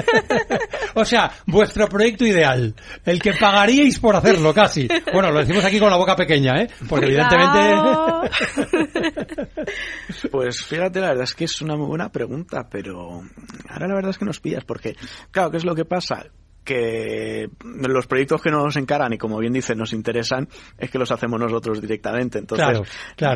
o 0.95 1.05
sea, 1.05 1.31
vuestro 1.47 1.87
proyecto 1.87 2.25
ideal, 2.25 2.75
el 3.05 3.21
que 3.21 3.33
pagaríais 3.33 3.99
por 3.99 4.15
hacerlo 4.15 4.53
casi. 4.53 4.87
Bueno, 5.11 5.31
lo 5.31 5.39
decimos 5.39 5.63
aquí 5.63 5.79
con 5.79 5.89
la 5.89 5.97
boca 5.97 6.15
pequeña, 6.15 6.61
¿eh? 6.61 6.69
Porque 6.87 7.07
evidentemente... 7.07 8.29
pues 10.31 10.63
fíjate, 10.63 10.99
la 10.99 11.09
verdad 11.09 11.23
es 11.23 11.33
que 11.33 11.45
es 11.45 11.61
una 11.61 11.75
muy 11.75 11.87
buena 11.87 12.11
pregunta, 12.11 12.67
pero 12.69 13.23
ahora 13.69 13.87
la 13.87 13.95
verdad 13.95 14.11
es 14.11 14.17
que 14.17 14.25
nos 14.25 14.39
pillas, 14.39 14.63
porque, 14.65 14.95
claro, 15.31 15.51
¿qué 15.51 15.57
es 15.57 15.65
lo 15.65 15.75
que 15.75 15.85
pasa? 15.85 16.25
Que 16.63 17.49
los 17.63 18.07
proyectos 18.07 18.41
que 18.41 18.51
nos 18.51 18.75
encaran 18.75 19.13
y 19.13 19.17
como 19.17 19.37
bien 19.37 19.53
dice 19.53 19.75
nos 19.75 19.93
interesan 19.93 20.47
es 20.77 20.89
que 20.89 20.97
los 20.97 21.11
hacemos 21.11 21.39
nosotros 21.39 21.81
directamente. 21.81 22.39
Entonces 22.39 22.81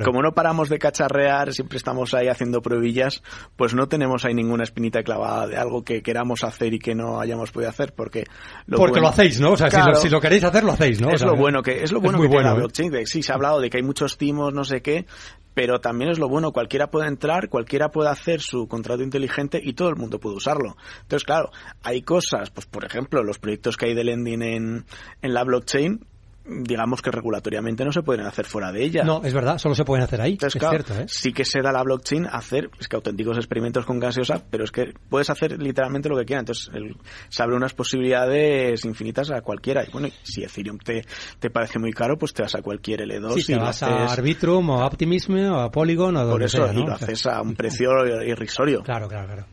como 0.03 0.21
no 0.21 0.33
paramos 0.33 0.69
de 0.69 0.79
cacharrear 0.79 1.53
siempre 1.53 1.77
estamos 1.77 2.13
ahí 2.13 2.27
haciendo 2.27 2.61
pruebillas 2.61 3.23
pues 3.55 3.73
no 3.73 3.87
tenemos 3.87 4.25
ahí 4.25 4.33
ninguna 4.33 4.63
espinita 4.63 5.03
clavada 5.03 5.47
de 5.47 5.57
algo 5.57 5.83
que 5.83 6.01
queramos 6.01 6.43
hacer 6.43 6.73
y 6.73 6.79
que 6.79 6.95
no 6.95 7.19
hayamos 7.19 7.51
podido 7.51 7.69
hacer 7.69 7.93
porque 7.93 8.25
lo 8.65 8.77
porque 8.77 8.99
lo 8.99 9.07
hacéis 9.07 9.39
no 9.39 9.51
o 9.51 9.57
sea 9.57 9.69
si, 9.95 10.09
lo, 10.09 10.21
queréis 10.21 10.43
hacer 10.43 10.63
lo 10.63 10.71
hacéis 10.71 11.01
no 11.01 11.11
es 11.11 11.21
lo 11.21 11.35
bueno 11.35 11.61
que 11.61 11.83
es 11.83 11.91
lo 11.91 11.99
bueno 11.99 12.19
que 12.21 12.27
bueno, 12.27 12.55
blockchain 12.55 13.05
sí 13.05 13.21
se 13.23 13.31
ha 13.31 13.35
hablado 13.35 13.59
de 13.59 13.69
que 13.69 13.77
hay 13.77 13.83
muchos 13.83 14.17
timos 14.17 14.53
no 14.53 14.63
sé 14.63 14.81
qué 14.81 15.05
pero 15.57 15.79
también 15.79 16.11
es 16.11 16.19
lo 16.19 16.29
bueno, 16.29 16.51
cualquiera 16.51 16.91
puede 16.91 17.07
entrar, 17.07 17.49
cualquiera 17.49 17.89
puede 17.89 18.11
hacer 18.11 18.41
su 18.41 18.67
contrato 18.67 19.01
inteligente 19.01 19.59
y 19.59 19.73
todo 19.73 19.89
el 19.89 19.95
mundo 19.95 20.19
puede 20.19 20.35
usarlo. 20.35 20.77
Entonces, 21.01 21.23
claro, 21.23 21.49
hay 21.81 22.03
cosas, 22.03 22.51
pues 22.51 22.67
por 22.67 22.85
ejemplo, 22.85 23.23
los 23.23 23.39
proyectos 23.39 23.75
que 23.75 23.87
hay 23.87 23.95
de 23.95 24.03
lending 24.03 24.43
en, 24.43 24.85
en 25.23 25.33
la 25.33 25.43
blockchain, 25.43 26.05
digamos 26.47 27.01
que 27.01 27.11
regulatoriamente 27.11 27.83
no 27.83 27.91
se 27.91 28.01
pueden 28.01 28.25
hacer 28.25 28.45
fuera 28.45 28.71
de 28.71 28.83
ella. 28.83 29.03
No, 29.03 29.21
es 29.23 29.33
verdad, 29.33 29.57
solo 29.57 29.75
se 29.75 29.83
pueden 29.83 30.03
hacer 30.03 30.21
ahí. 30.21 30.37
es 30.41 30.53
cierto, 30.53 30.93
¿eh? 30.93 31.05
Sí 31.07 31.33
que 31.33 31.45
se 31.45 31.61
da 31.61 31.71
la 31.71 31.83
blockchain 31.83 32.25
hacer 32.25 32.69
es 32.79 32.87
que 32.87 32.95
auténticos 32.95 33.37
experimentos 33.37 33.85
con 33.85 33.99
gaseosa, 33.99 34.41
pero 34.49 34.63
es 34.63 34.71
que 34.71 34.93
puedes 35.09 35.29
hacer 35.29 35.61
literalmente 35.61 36.09
lo 36.09 36.17
que 36.17 36.25
quieras. 36.25 36.41
Entonces, 36.41 36.95
se 37.29 37.43
abre 37.43 37.55
unas 37.55 37.73
posibilidades 37.73 38.83
infinitas 38.85 39.31
a 39.31 39.41
cualquiera. 39.41 39.83
Y 39.83 39.91
bueno, 39.91 40.09
si 40.23 40.43
Ethereum 40.43 40.77
te, 40.77 41.03
te 41.39 41.49
parece 41.49 41.79
muy 41.79 41.91
caro, 41.91 42.17
pues 42.17 42.33
te 42.33 42.41
vas 42.41 42.55
a 42.55 42.61
cualquier 42.61 43.01
L2 43.01 43.39
y 43.39 43.45
te 43.45 43.57
vas 43.57 43.83
a 43.83 44.05
Arbitrum 44.05 44.69
o 44.69 44.85
Optimism 44.85 45.35
o 45.51 45.59
a 45.59 45.71
Polygon 45.71 46.15
o 46.17 46.29
Por 46.29 46.43
eso, 46.43 46.71
y 46.71 46.85
lo 46.85 46.93
haces 46.93 47.25
a 47.25 47.41
un 47.41 47.55
precio 47.57 47.89
irrisorio. 48.23 48.83
Claro, 48.83 49.07
claro, 49.07 49.27
claro. 49.27 49.45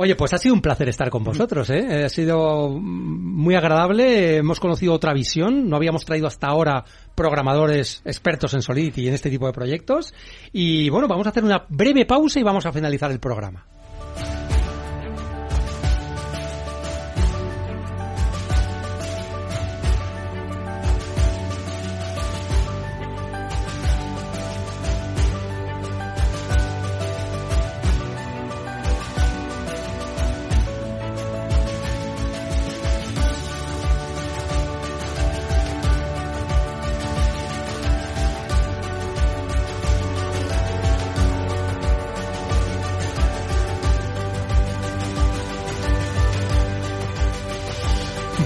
Oye, 0.00 0.14
pues 0.14 0.32
ha 0.32 0.38
sido 0.38 0.54
un 0.54 0.62
placer 0.62 0.88
estar 0.88 1.10
con 1.10 1.24
vosotros, 1.24 1.68
¿eh? 1.70 2.04
Ha 2.04 2.08
sido 2.08 2.68
muy 2.68 3.56
agradable, 3.56 4.36
hemos 4.36 4.60
conocido 4.60 4.94
otra 4.94 5.12
visión, 5.12 5.68
no 5.68 5.74
habíamos 5.74 6.04
traído 6.04 6.28
hasta 6.28 6.46
ahora 6.46 6.84
programadores 7.16 8.00
expertos 8.04 8.54
en 8.54 8.62
Solidity 8.62 9.02
y 9.02 9.08
en 9.08 9.14
este 9.14 9.28
tipo 9.28 9.48
de 9.48 9.52
proyectos. 9.52 10.14
Y 10.52 10.88
bueno, 10.88 11.08
vamos 11.08 11.26
a 11.26 11.30
hacer 11.30 11.42
una 11.42 11.66
breve 11.68 12.06
pausa 12.06 12.38
y 12.38 12.44
vamos 12.44 12.64
a 12.64 12.72
finalizar 12.72 13.10
el 13.10 13.18
programa. 13.18 13.66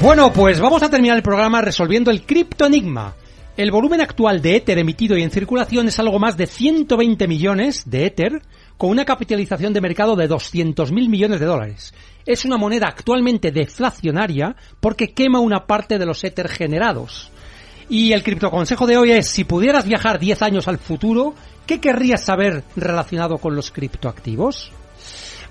Bueno, 0.02 0.32
pues 0.32 0.58
vamos 0.58 0.82
a 0.82 0.90
terminar 0.90 1.16
el 1.16 1.22
programa 1.22 1.60
resolviendo 1.60 2.10
el 2.10 2.22
criptoenigma. 2.22 3.14
El 3.56 3.70
volumen 3.70 4.00
actual 4.00 4.42
de 4.42 4.56
Ether 4.56 4.76
emitido 4.78 5.16
y 5.16 5.22
en 5.22 5.30
circulación 5.30 5.86
es 5.86 5.96
algo 6.00 6.18
más 6.18 6.36
de 6.36 6.48
120 6.48 7.28
millones 7.28 7.88
de 7.88 8.06
Ether, 8.06 8.42
con 8.76 8.90
una 8.90 9.04
capitalización 9.04 9.72
de 9.72 9.80
mercado 9.80 10.16
de 10.16 10.28
200.000 10.28 11.08
millones 11.08 11.38
de 11.38 11.46
dólares. 11.46 11.94
Es 12.26 12.44
una 12.44 12.56
moneda 12.56 12.88
actualmente 12.88 13.52
deflacionaria 13.52 14.56
porque 14.80 15.12
quema 15.12 15.38
una 15.38 15.66
parte 15.68 16.00
de 16.00 16.06
los 16.06 16.24
Ether 16.24 16.48
generados. 16.48 17.30
Y 17.88 18.10
el 18.10 18.24
criptoconsejo 18.24 18.88
de 18.88 18.96
hoy 18.96 19.12
es, 19.12 19.28
si 19.28 19.44
pudieras 19.44 19.86
viajar 19.86 20.18
10 20.18 20.42
años 20.42 20.66
al 20.66 20.78
futuro, 20.78 21.36
¿qué 21.64 21.80
querrías 21.80 22.24
saber 22.24 22.64
relacionado 22.74 23.38
con 23.38 23.54
los 23.54 23.70
criptoactivos? 23.70 24.72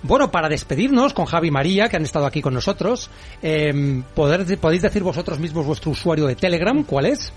Bueno, 0.04 0.32
para 0.32 0.50
despedirnos 0.50 1.14
con 1.14 1.26
Javi 1.26 1.50
y 1.50 1.52
María, 1.52 1.88
que 1.88 1.98
han 1.98 2.04
estado 2.04 2.26
aquí 2.26 2.42
con 2.42 2.54
nosotros, 2.54 3.10
eh, 3.42 4.02
¿podéis 4.16 4.82
decir 4.82 5.04
vosotros 5.04 5.40
mismos 5.40 5.66
vuestro 5.66 5.92
usuario 5.92 6.28
de 6.28 6.36
Telegram? 6.36 6.84
¿Cuál 6.84 7.08
es? 7.08 7.32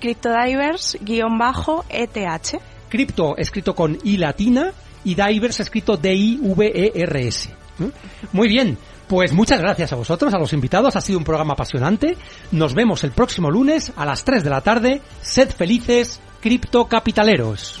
CryptoDivers-ETH. 0.00 2.60
Crypto 2.88 3.36
escrito 3.36 3.74
con 3.74 3.98
I 4.04 4.16
latina 4.16 4.72
y 5.04 5.14
Divers 5.14 5.60
escrito 5.60 5.96
D-I-V-E-R-S. 5.96 7.50
Muy 8.32 8.48
bien, 8.48 8.76
pues 9.08 9.32
muchas 9.32 9.60
gracias 9.60 9.92
a 9.92 9.96
vosotros, 9.96 10.32
a 10.34 10.38
los 10.38 10.52
invitados. 10.52 10.96
Ha 10.96 11.00
sido 11.00 11.18
un 11.18 11.24
programa 11.24 11.54
apasionante. 11.54 12.16
Nos 12.50 12.74
vemos 12.74 13.04
el 13.04 13.12
próximo 13.12 13.50
lunes 13.50 13.92
a 13.96 14.04
las 14.04 14.24
3 14.24 14.44
de 14.44 14.50
la 14.50 14.60
tarde. 14.60 15.00
Sed 15.20 15.50
felices, 15.50 16.20
criptocapitaleros. 16.40 17.80